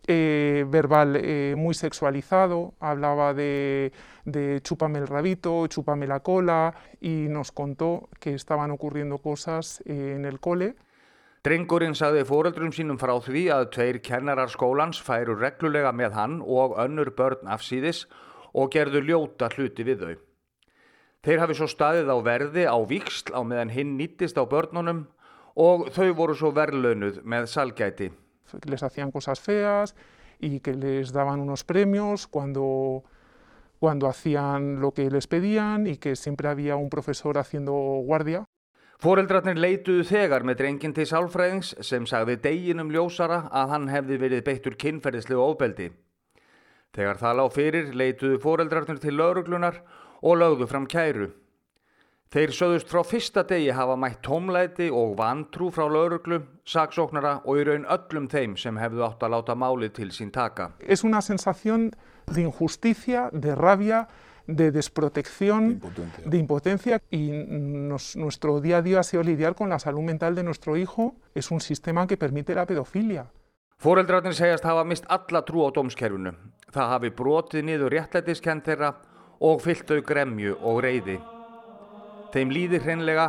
eh, 0.07 0.65
verbal 0.69 1.17
eh, 1.17 1.55
muy 1.57 1.75
sexualizado, 1.75 2.75
hablaba 2.81 3.35
de, 3.35 3.93
de 4.25 4.61
chúpame 4.63 4.99
el 4.99 5.07
rabito, 5.07 5.67
chúpame 5.67 6.07
la 6.07 6.21
cola 6.21 6.75
y 7.01 7.29
nos 7.29 7.53
contó 7.53 8.09
que 8.19 8.35
estaban 8.35 8.71
ocurriendo 8.71 9.19
cosas 9.19 9.83
eh, 9.87 10.15
en 10.17 10.25
el 10.25 10.41
cole. 10.41 10.77
Drengurinn 11.47 11.95
sagði 11.95 12.25
fóreldrum 12.27 12.73
sínum 12.75 12.97
frá 12.99 13.13
því 13.23 13.45
að 13.55 13.69
tveir 13.77 13.99
kennarar 14.03 14.51
skólans 14.51 14.99
færu 14.99 15.37
reglulega 15.39 15.93
með 15.95 16.17
hann 16.19 16.41
og 16.43 16.75
önnur 16.83 17.13
börn 17.15 17.47
afsýðis 17.47 18.07
og 18.59 18.73
gerðu 18.75 19.05
ljóta 19.07 19.47
hluti 19.55 19.87
við 19.87 20.03
þau. 20.03 20.17
Þeir 21.23 21.43
hafi 21.45 21.55
svo 21.59 21.69
staðið 21.71 22.11
á 22.11 22.17
verði 22.27 22.65
á 22.67 22.79
viksl 22.91 23.31
á 23.39 23.41
meðan 23.47 23.71
hinn 23.71 23.95
nýttist 24.01 24.39
á 24.39 24.43
börnunum 24.51 25.07
og 25.55 25.89
þau 25.95 26.11
voru 26.19 26.35
svo 26.35 26.51
verðlaunuð 26.55 27.23
með 27.23 27.47
salgæti. 27.55 28.11
Les 28.67 28.83
hacían 28.83 29.13
cosas 29.15 29.39
feas 29.39 29.95
y 30.41 30.59
que 30.59 30.75
les 30.75 31.13
daban 31.13 31.41
unos 31.41 31.63
premios 31.63 32.27
cuando, 32.27 33.05
cuando 33.79 34.09
hacían 34.09 34.81
lo 34.81 34.91
que 34.93 35.11
les 35.11 35.27
pedían 35.27 35.87
y 35.87 35.99
que 35.99 36.17
siempre 36.17 36.49
había 36.49 36.75
un 36.75 36.91
profesor 36.91 37.39
haciendo 37.39 37.73
guardia. 38.03 38.45
Fóreldrarnir 38.99 39.61
leituðu 39.63 40.03
þegar 40.09 40.43
með 40.43 40.57
drengin 40.59 40.93
til 40.97 41.05
sálfræðings 41.07 41.69
sem 41.87 42.07
sagði 42.11 42.35
deginum 42.43 42.89
ljósara 42.91 43.45
að 43.55 43.71
hann 43.71 43.85
hefði 43.93 44.17
verið 44.19 44.41
beittur 44.49 44.75
kynferðislu 44.75 45.39
ofbeldi. 45.39 45.93
Þegar 46.99 47.21
það 47.21 47.37
lág 47.39 47.53
fyrir 47.55 47.93
leituðu 47.95 48.41
fóreldrarnir 48.43 48.99
til 48.99 49.15
lauruglunar 49.15 49.79
og 50.19 50.41
lögðu 50.41 50.67
fram 50.67 50.91
kæru. 50.91 51.29
Þeir 52.35 52.57
söðust 52.59 52.91
frá 52.91 53.05
fyrsta 53.07 53.47
degi 53.47 53.71
hafa 53.71 53.95
mætt 53.97 54.19
tómlæti 54.27 54.91
og 54.91 55.15
vantrú 55.21 55.71
frá 55.71 55.87
lauruglu, 55.87 56.43
saksóknara 56.67 57.39
og 57.47 57.63
í 57.63 57.69
raun 57.71 57.87
öllum 57.87 58.27
þeim 58.29 58.59
sem 58.59 58.83
hefðu 58.83 59.07
átt 59.07 59.23
að 59.23 59.37
láta 59.37 59.55
málið 59.55 59.95
til 60.01 60.11
sín 60.11 60.35
taka. 60.35 60.73
Es 60.83 61.07
una 61.07 61.23
sensación 61.23 61.93
de 62.27 62.43
injusticia, 62.43 63.31
de 63.31 63.55
rabia, 63.55 64.09
de 64.49 64.73
desprotección, 64.73 65.69
de 65.69 65.75
impotencia, 65.75 66.25
de 66.25 66.39
impotencia 66.39 67.03
y 67.11 67.31
nos, 67.31 68.17
nuestro 68.17 68.61
día 68.61 68.79
a 68.79 68.83
día 68.83 69.01
ha 69.01 69.03
sido 69.03 69.23
lidiar 69.23 69.55
con 69.55 69.69
la 69.69 69.79
salud 69.79 70.01
mental 70.01 70.35
de 70.35 70.43
nuestro 70.43 70.77
hijo. 70.77 71.15
Es 71.35 71.51
un 71.51 71.61
sistema 71.61 72.07
que 72.07 72.17
permite 72.17 72.55
la 72.55 72.67
pedofilia. 72.67 73.27
Fóreldrarnir 73.79 74.35
segjast 74.35 74.65
hafa 74.65 74.83
mist 74.83 75.05
alla 75.07 75.45
trú 75.47 75.63
á 75.63 75.71
dómskerfunu. 75.71 76.33
Það 76.75 76.95
hafi 76.95 77.11
brotið 77.15 77.69
niður 77.69 77.95
réttlætiskend 77.95 78.65
þeirra 78.67 78.89
og 79.39 79.63
fyllt 79.63 79.87
þau 79.87 80.01
gremju 80.03 80.57
og 80.59 80.81
reyði. 80.83 81.21
Þeim 82.35 82.51
líði 82.51 82.83
hreinlega 82.83 83.29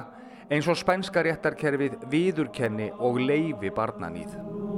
eins 0.49 0.71
og 0.71 0.79
spænska 0.79 1.21
réttarkerfið 1.27 1.99
viðurkenni 2.09 2.89
og 2.97 3.21
leifi 3.21 3.69
barnanýð. 3.69 4.68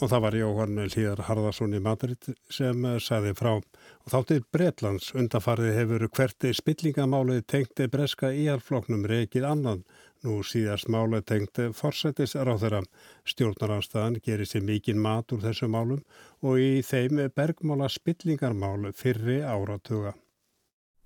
Og 0.00 0.08
það 0.08 0.22
var 0.24 0.34
Jóhann 0.38 0.78
Líðar 0.80 1.20
Harðarsson 1.26 1.76
í 1.76 1.78
Madrid 1.84 2.30
sem 2.48 2.86
saði 3.04 3.34
frá. 3.36 3.58
Og 3.60 4.08
þáttið 4.08 4.46
Bretlands 4.48 5.10
undafarið 5.12 5.74
hefur 5.76 6.04
hverti 6.16 6.52
spillingamálið 6.56 7.42
tengti 7.52 7.88
breska 7.92 8.30
íalfloknum 8.32 9.04
reikið 9.10 9.44
annan. 9.44 9.82
Nú 10.24 10.38
síðast 10.40 10.88
málið 10.88 11.26
tengti 11.28 11.66
forsættis 11.76 12.32
ráþeira. 12.32 12.80
Stjórnaranstæðan 13.28 14.16
gerir 14.24 14.48
sér 14.48 14.64
mikinn 14.64 15.02
mat 15.04 15.34
úr 15.36 15.44
þessu 15.44 15.68
málum 15.68 16.00
og 16.40 16.56
í 16.56 16.80
þeim 16.80 17.20
bergmála 17.36 17.90
spillingarmál 17.92 18.94
fyrri 18.96 19.42
áratuga. 19.44 20.14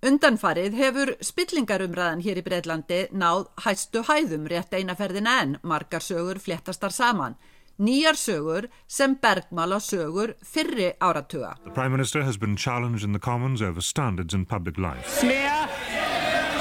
Undanfarið 0.04 0.78
hefur 0.78 1.14
spillingarumræðan 1.24 2.22
hér 2.22 2.38
í 2.38 2.46
Breitlandi 2.46 3.00
náð 3.10 3.48
hæstu 3.64 4.04
hæðum 4.06 4.46
rétt 4.52 4.76
einaferðina 4.76 5.38
en 5.42 5.58
margar 5.66 6.04
sögur 6.04 6.38
fléttastar 6.38 6.94
saman 6.94 7.34
nýjar 7.78 8.14
sögur 8.14 8.68
sem 8.86 9.16
bergmála 9.22 9.80
sögur 9.80 10.34
fyrri 10.42 10.92
áratuga. 11.00 11.54
The 11.64 11.70
Prime 11.70 11.90
Minister 11.90 12.22
has 12.22 12.36
been 12.36 12.56
challenged 12.56 13.04
in 13.04 13.12
the 13.12 13.18
Commons 13.18 13.62
over 13.62 13.80
standards 13.80 14.34
in 14.34 14.44
public 14.44 14.78
life. 14.78 15.08
Smear, 15.08 15.68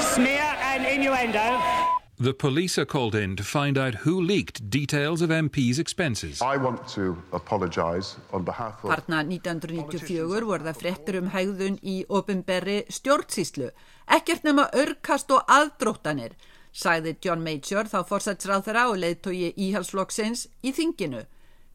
smear 0.00 0.56
and 0.62 0.86
innuendo. 0.86 1.94
The 2.16 2.32
police 2.32 2.78
are 2.78 2.84
called 2.84 3.16
in 3.16 3.34
to 3.34 3.42
find 3.42 3.76
out 3.76 4.06
who 4.06 4.20
leaked 4.20 4.70
details 4.70 5.20
of 5.20 5.30
MP's 5.30 5.80
expenses. 5.80 6.40
I 6.40 6.56
want 6.56 6.86
to 6.94 7.20
apologise 7.32 8.16
on 8.32 8.44
behalf 8.44 8.84
of... 8.84 8.90
Hartna 8.90 9.24
1994 9.26 10.46
voru 10.46 10.62
það 10.62 10.78
frettur 10.78 11.18
um 11.18 11.32
hægðun 11.34 11.80
í 11.82 11.96
ofinberri 12.06 12.84
stjórnsíslu. 12.86 13.72
Ekkert 14.06 14.46
nema 14.46 14.68
örkast 14.78 15.34
og 15.34 15.42
aðdróttanir 15.50 16.38
sagði 16.74 17.14
John 17.22 17.44
Major 17.46 17.86
þá 17.86 18.00
fórsætsráð 18.08 18.66
þeirra 18.66 18.84
og 18.90 18.98
leiðtogi 19.02 19.52
íhalsflokksins 19.68 20.48
í 20.66 20.74
þinginu. 20.74 21.22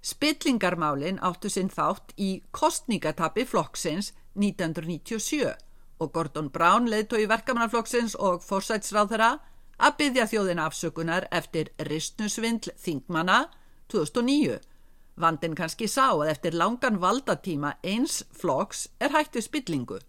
Spillingarmálin 0.03 1.19
áttu 1.23 1.51
sinn 1.51 1.71
þátt 1.71 2.13
í 2.19 2.41
kostningatapi 2.55 3.45
flokksins 3.47 4.13
1997 4.35 5.55
og 5.99 6.12
Gordon 6.15 6.49
Brown 6.51 6.88
leiðtogi 6.91 7.27
verkamannaflokksins 7.31 8.15
og 8.15 8.43
fórsætsráð 8.43 9.13
þeirra 9.13 9.31
að 9.79 9.95
byggja 9.99 10.27
þjóðin 10.31 10.63
afsökunar 10.63 11.27
eftir 11.31 11.71
ristnusvindl 11.88 12.73
þingmanna 12.79 13.45
2009. 13.91 14.59
Vandin 15.19 15.55
kannski 15.55 15.88
sá 15.91 16.12
að 16.13 16.31
eftir 16.31 16.55
langan 16.55 16.99
valdatíma 16.99 17.75
eins 17.83 18.21
floks 18.31 18.88
er 18.99 19.12
við 19.12 19.43
spillingu. 19.43 19.99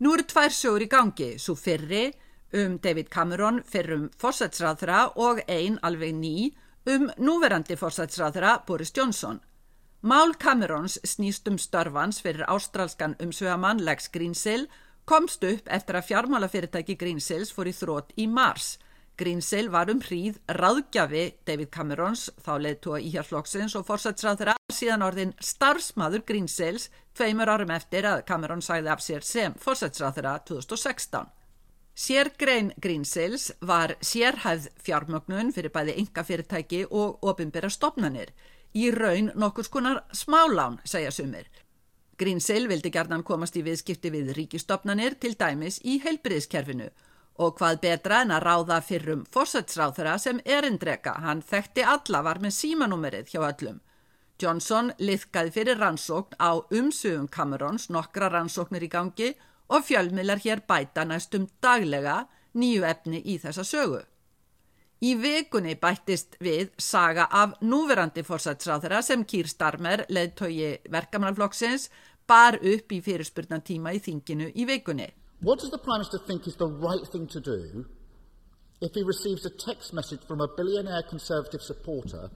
Nú 0.00 0.14
eru 0.14 0.24
tvær 0.24 0.54
sjóður 0.54 0.86
í 0.86 0.90
gangi, 0.90 1.30
svo 1.38 1.54
fyrri 1.58 2.12
um 2.52 2.78
David 2.82 3.08
Cameron 3.10 3.62
fyrrum 3.62 4.10
fórsætsráðra 4.18 5.12
og 5.16 5.40
ein 5.48 5.78
alveg 5.82 6.14
ný 6.14 6.50
um 6.86 7.10
núverandi 7.18 7.76
fórsætsráðra 7.76 8.60
Boris 8.66 8.92
Johnson. 8.96 9.40
Mál 10.02 10.34
Camerons 10.38 10.98
snýst 11.04 11.48
um 11.48 11.58
störfans 11.58 12.20
fyrir 12.24 12.46
ástralskan 12.48 13.16
umsvegamann 13.20 13.82
Lex 13.84 14.08
Greensill 14.08 14.68
komst 15.04 15.44
upp 15.44 15.68
eftir 15.68 15.98
að 15.98 16.06
fjármálafyrirtæki 16.08 16.96
Greensills 16.96 17.52
fór 17.52 17.68
í 17.68 17.74
þrótt 17.76 18.14
í 18.16 18.26
mars. 18.26 18.78
Greensill 19.20 19.68
var 19.68 19.90
um 19.92 20.00
hríð 20.00 20.38
ráðgjafi 20.48 21.24
David 21.44 21.68
Camerons, 21.74 22.30
þá 22.40 22.52
leðtúa 22.64 23.00
íhjárflokksins 23.04 23.74
og 23.76 23.84
fórsætsráðra 23.88 24.54
síðan 24.72 25.04
orðin 25.04 25.34
starfsmaður 25.44 26.24
Greensills 26.30 26.88
tveimur 27.12 27.52
árum 27.52 27.74
eftir 27.74 28.08
að 28.08 28.24
Cameron 28.30 28.64
sæði 28.64 28.88
af 28.94 29.04
sér 29.04 29.26
sem 29.26 29.58
fórsætsráðra 29.60 30.38
2016. 30.48 31.28
Sérgrein 32.00 32.72
Greensills 32.80 33.52
var 33.60 33.92
sérhæð 34.00 34.70
fjármögnun 34.80 35.50
fyrir 35.52 35.68
bæði 35.74 35.98
enga 36.00 36.22
fyrirtæki 36.24 36.78
og 36.90 37.26
ofinbæra 37.28 37.68
stopnanir 37.68 38.30
í 38.72 38.86
raun 38.94 39.28
nokkur 39.42 39.66
skonar 39.68 40.00
smálán, 40.16 40.78
segja 40.84 41.10
sumir. 41.12 41.50
Greensill 42.16 42.70
vildi 42.70 42.88
gerðan 42.94 43.24
komast 43.30 43.58
í 43.60 43.64
viðskipti 43.66 44.12
við 44.14 44.32
ríkistofnanir 44.38 45.18
til 45.20 45.34
dæmis 45.42 45.76
í 45.84 45.98
heilbriðskerfinu 46.06 46.88
og 47.44 47.60
hvað 47.60 47.82
betra 47.84 48.22
en 48.24 48.32
að 48.32 48.46
ráða 48.48 48.80
fyrrum 48.80 49.26
fórsætsráþara 49.36 50.16
sem 50.24 50.40
erindreka, 50.44 51.18
hann 51.20 51.44
þekkti 51.52 51.84
alla 51.84 52.24
var 52.24 52.40
með 52.40 52.56
símanúmerið 52.62 53.34
hjá 53.34 53.44
öllum. 53.50 53.84
Johnson 54.40 54.88
liðkaði 54.96 55.52
fyrir 55.52 55.84
rannsókn 55.84 56.40
á 56.40 56.64
umsugum 56.80 57.28
Camerons 57.28 57.90
nokkra 57.92 58.32
rannsóknir 58.32 58.88
í 58.88 58.92
gangi 58.96 59.34
og 59.34 59.46
fjölmilar 59.78 60.42
hér 60.42 60.64
bæta 60.66 61.04
næstum 61.06 61.46
daglega 61.62 62.24
nýju 62.58 62.82
efni 62.86 63.22
í 63.22 63.38
þessa 63.38 63.62
sögu. 63.64 64.00
Í 65.00 65.14
vikunni 65.16 65.78
bættist 65.80 66.34
við 66.44 66.74
saga 66.76 67.24
af 67.32 67.54
núverandi 67.64 68.20
fórsætsráþara 68.26 68.98
sem 69.00 69.22
Kýr 69.24 69.48
Starmer, 69.48 70.02
leðtogi 70.12 70.74
verkamannaflokksins, 70.92 71.88
bar 72.28 72.58
upp 72.60 72.92
í 72.92 73.00
fyrirspurnan 73.00 73.64
tíma 73.64 73.94
í 73.96 74.02
þinginu 74.04 74.50
í 74.52 74.66
vikunni. 74.68 75.08
What 75.40 75.60
does 75.60 75.70
the 75.70 75.78
Prime 75.78 76.04
Minister 76.04 76.20
think 76.26 76.46
is 76.46 76.56
the 76.56 76.68
right 76.68 77.06
thing 77.08 77.26
to 77.28 77.40
do 77.40 77.86
if 78.82 78.92
he 78.92 79.02
receives 79.02 79.46
a 79.46 79.50
text 79.50 79.94
message 79.94 80.20
from 80.28 80.40
a 80.40 80.48
billionaire 80.56 81.02
Conservative 81.08 81.62
supporter 81.62 82.28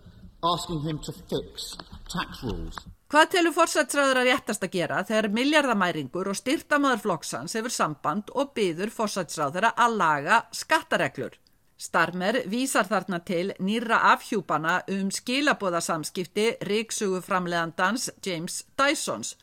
asking 0.43 0.81
him 0.89 0.99
to 1.05 1.13
fix 1.13 1.77
tax 2.09 2.43
rules? 2.43 2.79
Hvað 3.15 3.29
telur 3.31 3.55
fórsætsráður 3.55 4.19
að 4.19 4.25
réttast 4.27 4.65
að 4.67 4.73
gera 4.75 5.03
þegar 5.07 5.27
miljardamæringur 5.37 6.33
og 6.33 6.35
styrtamaður 6.35 7.03
flokksans 7.05 7.53
hefur 7.55 7.71
samband 7.71 8.33
og 8.35 8.49
byður 8.57 8.91
fórsætsráður 8.91 9.69
að 9.71 9.95
laga 10.01 10.39
skattareglur? 10.51 11.37
Starmer 11.79 12.41
vísar 12.51 12.91
þarna 12.91 13.21
til 13.23 13.53
nýra 13.63 14.01
afhjúpana 14.11 14.81
um 14.97 15.15
skilabóðasamskipti 15.15 16.49
ríksugu 16.67 17.23
framleðandans 17.23 18.09
James 18.27 18.65
Dysons. 18.75 19.37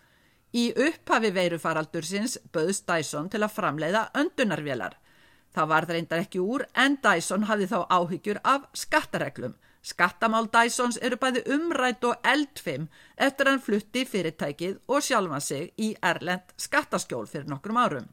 Í 0.51 0.73
upphafi 0.75 1.31
veirufaraldursins 1.39 2.41
böðst 2.51 2.89
Dyson 2.91 3.31
til 3.31 3.39
að 3.39 3.55
framleiða 3.55 4.09
öndunarvélar. 4.19 4.99
Það 5.55 5.71
var 5.71 5.87
reyndar 5.87 6.25
ekki 6.27 6.43
úr 6.43 6.67
en 6.75 6.99
Dyson 6.99 7.47
hafði 7.47 7.71
þá 7.71 7.79
áhyggjur 7.87 8.43
af 8.43 8.67
skattareglum. 8.75 9.55
Skattamál 9.81 10.47
Dysons 10.53 10.99
eru 11.01 11.17
bæði 11.17 11.41
umrætt 11.55 12.05
og 12.05 12.27
eldfim 12.27 12.87
eftir 13.17 13.47
að 13.47 13.51
hann 13.51 13.65
flutti 13.65 14.05
fyrirtækið 14.05 14.79
og 14.87 15.05
sjálfa 15.05 15.39
sig 15.41 15.71
í 15.81 15.93
Erlend 16.01 16.53
skattaskjól 16.57 17.27
fyrir 17.27 17.49
nokkrum 17.49 17.79
árum. 17.81 18.09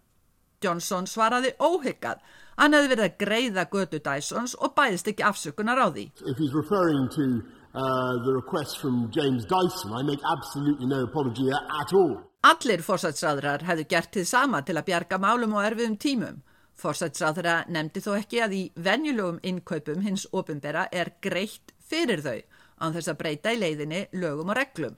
Johnson 0.65 1.07
svaraði 1.07 1.53
óhyggað 1.63 2.25
Hann 2.59 2.75
hefði 2.75 2.91
verið 2.91 3.05
að 3.07 3.19
greiða 3.21 3.65
götu 3.71 3.99
Dysons 4.03 4.57
og 4.59 4.73
bæðist 4.75 5.09
ekki 5.13 5.23
afsökunar 5.23 5.79
á 5.79 5.87
því. 5.95 6.09
If 6.27 6.41
he's 6.43 6.55
referring 6.57 7.07
to 7.15 7.27
uh, 7.71 8.19
the 8.27 8.35
request 8.35 8.81
from 8.83 9.07
James 9.15 9.47
Dyson, 9.47 9.95
I 9.95 10.03
make 10.03 10.19
absolutely 10.27 10.89
no 10.91 11.05
apology 11.07 11.47
at 11.55 11.95
all. 11.95 12.17
Allir 12.43 12.83
fórsætsræðrar 12.83 13.63
hefðu 13.69 13.87
gert 13.93 14.11
þið 14.17 14.27
sama 14.27 14.63
til 14.67 14.75
að 14.79 14.89
bjarga 14.91 15.21
málum 15.23 15.55
og 15.55 15.69
erfiðum 15.69 15.95
tímum. 16.03 16.43
Fórsætsræðra 16.79 17.65
nefndi 17.75 18.03
þó 18.05 18.13
ekki 18.21 18.43
að 18.45 18.55
í 18.55 18.63
venjulegum 18.79 19.41
innkaupum 19.43 20.05
hins 20.05 20.29
ofinbera 20.31 20.87
er 20.95 21.11
greitt 21.25 21.73
fyrir 21.83 22.23
þau 22.23 22.39
án 22.79 22.95
þess 22.95 23.11
að 23.11 23.19
breyta 23.23 23.55
í 23.55 23.59
leiðinni 23.59 24.05
lögum 24.15 24.53
og 24.53 24.59
reglum. 24.61 24.95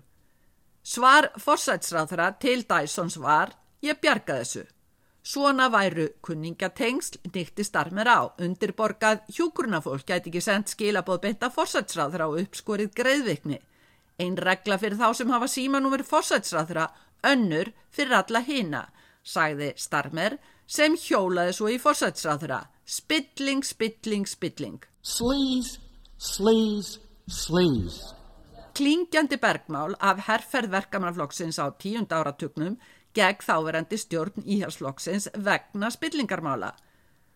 Svar 0.83 1.31
fórsætsræðra 1.41 2.35
til 2.41 2.67
Dysons 2.69 3.17
var, 3.21 3.55
ég 3.85 4.01
bjarga 4.01 4.41
þessu. 4.43 4.67
Svona 5.23 5.69
væru 5.69 6.07
kunningatengsl 6.25 7.21
nýtti 7.33 7.65
starmer 7.65 8.09
á. 8.09 8.21
Undirborgað 8.41 9.27
hjúgrunafólk 9.37 10.07
gæti 10.09 10.31
ekki 10.33 10.41
sendt 10.45 10.73
skilabóð 10.73 11.21
beinta 11.27 11.51
fórsætsráðra 11.53 12.31
og 12.31 12.41
uppskorið 12.41 12.95
greiðvikni. 12.97 13.61
Einn 14.21 14.37
regla 14.37 14.79
fyrir 14.81 15.01
þá 15.01 15.13
sem 15.17 15.33
hafa 15.33 15.49
símanúmer 15.49 16.05
fórsætsráðra, 16.05 16.89
önnur 17.25 17.73
fyrir 17.93 18.17
alla 18.17 18.41
hina, 18.45 18.87
sagði 19.25 19.75
starmer 19.77 20.39
sem 20.71 20.95
hjólaði 20.95 21.57
svo 21.57 21.71
í 21.73 21.79
fórsætsráðra. 21.83 22.63
Spilling, 22.87 23.65
spilling, 23.67 24.27
spilling. 24.29 24.79
Sleaze, 25.03 25.81
sleaze, 26.19 27.01
sleaze. 27.27 28.15
Klingjandi 28.79 29.37
bergmál 29.43 29.97
af 29.99 30.23
herrferðverkamannaflokksins 30.29 31.59
á 31.59 31.67
tíund 31.75 32.13
áratugnum 32.15 32.79
gegn 33.19 33.43
þáverandi 33.43 33.99
stjórn 33.99 34.47
íhalsflokksins 34.47 35.27
vegna 35.35 35.91
spillingarmála. 35.91 36.71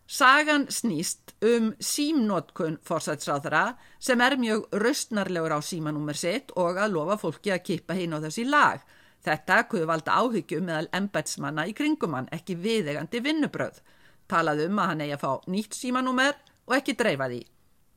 Sagan 0.07 0.67
snýst 0.69 1.33
um 1.43 1.71
símnótkun 1.81 2.77
fórsætsráðara 2.85 3.73
sem 3.99 4.21
er 4.21 4.37
mjög 4.37 4.67
raustnarlegur 4.71 5.57
á 5.57 5.59
símanúmer 5.65 6.17
sitt 6.17 6.53
og 6.55 6.77
að 6.77 6.93
lofa 6.93 7.17
fólki 7.17 7.51
að 7.51 7.63
kippa 7.65 7.97
hinn 7.97 8.13
á 8.13 8.21
þessi 8.21 8.45
lag. 8.45 8.85
Þetta 9.25 9.63
kuðu 9.69 9.89
valda 9.89 10.19
áhyggjum 10.21 10.67
meðal 10.67 10.87
embetsmanna 10.93 11.65
í 11.65 11.73
kringumann, 11.77 12.29
ekki 12.35 12.57
viðegandi 12.61 13.23
vinnubröð. 13.25 13.81
Talað 14.29 14.65
um 14.67 14.79
að 14.81 14.91
hann 14.91 15.03
eigi 15.05 15.15
að 15.17 15.23
fá 15.25 15.51
nýtt 15.53 15.77
símanúmer 15.77 16.37
og 16.65 16.77
ekki 16.77 16.97
dreifa 16.97 17.29
því. 17.31 17.41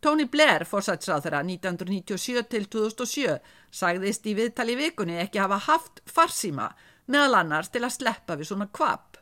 Tony 0.00 0.28
Blair, 0.30 0.62
fórsætsráðara 0.68 1.40
1997 1.42 2.44
til 2.52 2.68
2007, 2.70 3.38
sagðist 3.74 4.28
í 4.30 4.34
viðtali 4.38 4.76
vikunni 4.78 5.18
ekki 5.18 5.40
hafa 5.42 5.58
haft 5.66 6.02
farsíma 6.06 6.70
meðal 7.10 7.40
annars 7.40 7.72
til 7.74 7.82
að 7.82 7.96
sleppa 7.96 8.36
við 8.38 8.52
svona 8.52 8.68
kvap. 8.70 9.18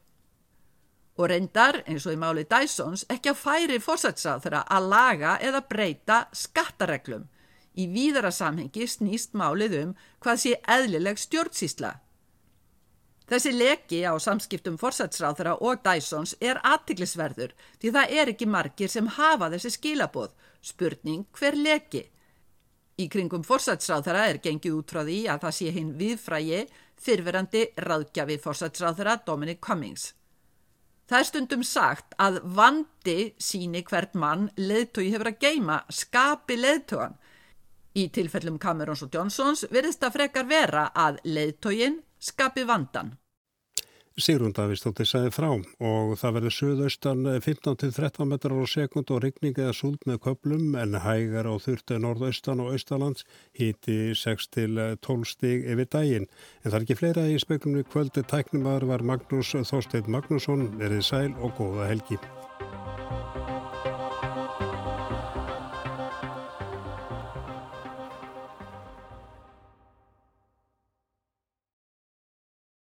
Og 1.16 1.30
reyndar, 1.32 1.80
eins 1.88 2.04
og 2.04 2.12
í 2.12 2.20
máli 2.20 2.44
Dysons, 2.44 3.06
ekki 3.08 3.32
að 3.32 3.40
færi 3.40 3.78
fórsætsað 3.80 4.44
þeirra 4.44 4.66
að 4.76 4.90
laga 4.92 5.38
eða 5.40 5.62
breyta 5.64 6.18
skattareglum. 6.36 7.24
Í 7.76 7.86
víðara 7.92 8.32
samhengi 8.32 8.88
snýst 8.88 9.36
málið 9.36 9.78
um 9.82 9.94
hvað 10.24 10.42
sé 10.42 10.56
eðlileg 10.64 11.20
stjórnsísla. 11.20 11.92
Þessi 13.26 13.52
leki 13.52 14.04
á 14.06 14.14
samskiptum 14.22 14.76
fórsætsráðara 14.78 15.56
og 15.58 15.80
Dysons 15.82 16.36
er 16.38 16.60
aðtiklisverður 16.62 17.56
því 17.82 17.90
það 17.96 18.12
er 18.20 18.30
ekki 18.32 18.46
margir 18.46 18.92
sem 18.92 19.08
hafa 19.16 19.50
þessi 19.50 19.72
skilaboð. 19.74 20.30
Spurning 20.62 21.26
hver 21.34 21.58
leki? 21.58 22.04
Í 22.96 23.08
kringum 23.12 23.42
fórsætsráðara 23.44 24.28
er 24.30 24.38
gengið 24.44 24.78
út 24.78 24.94
frá 24.94 25.02
því 25.02 25.18
að 25.28 25.42
það 25.42 25.56
sé 25.58 25.72
hinn 25.74 25.90
viðfrægi 25.98 26.60
fyrverandi 27.02 27.64
ráðgjafi 27.82 28.38
fórsætsráðara 28.40 29.18
Dominic 29.26 29.60
Cummings. 29.60 30.12
Það 31.06 31.18
er 31.18 31.28
stundum 31.28 31.62
sagt 31.66 32.14
að 32.18 32.40
vandi 32.56 33.18
síni 33.42 33.82
hvert 33.86 34.14
mann 34.18 34.48
leðtói 34.58 35.10
hefur 35.12 35.30
að 35.30 35.42
geima 35.42 35.82
skapi 35.92 36.56
leðtóan. 36.58 37.18
Í 37.96 38.10
tilfellum 38.12 38.58
Camerons 38.60 39.06
og 39.06 39.14
Johnsons 39.14 39.64
verðist 39.72 40.02
að 40.04 40.18
frekar 40.18 40.48
vera 40.50 40.90
að 40.92 41.22
leðtógin 41.24 42.02
skapi 42.20 42.66
vandan. 42.68 43.14
Sigrun 44.16 44.54
Davíðstóttir 44.56 45.04
sagði 45.04 45.30
frá 45.36 45.48
og 45.52 46.12
það 46.16 46.36
verður 46.38 46.54
söðaustan 46.56 47.26
15-13 47.44 48.30
metrar 48.30 48.56
á 48.56 48.64
sekund 48.64 49.12
og 49.12 49.20
rigning 49.20 49.58
eða 49.60 49.74
súld 49.76 50.06
með 50.08 50.22
köplum 50.24 50.72
en 50.80 50.96
hægar 51.04 51.44
á 51.44 51.54
þurftu 51.60 51.98
norðaustan 52.00 52.62
og 52.64 52.72
austalands 52.72 53.26
híti 53.60 54.16
6-12 54.16 55.28
stig 55.28 55.68
yfir 55.68 55.92
daginn. 55.92 56.28
En 56.64 56.70
það 56.70 56.78
er 56.80 56.86
ekki 56.86 56.98
fleira 57.02 57.28
í 57.28 57.36
speklunni 57.44 57.84
kvöldi 57.84 58.24
tæknumar 58.24 58.88
var 58.88 59.04
Magnús 59.04 59.52
Þorstein 59.52 60.08
Magnússon 60.08 60.70
verið 60.80 61.04
sæl 61.12 61.32
og 61.36 61.52
góða 61.60 61.92
helgi. 61.92 62.20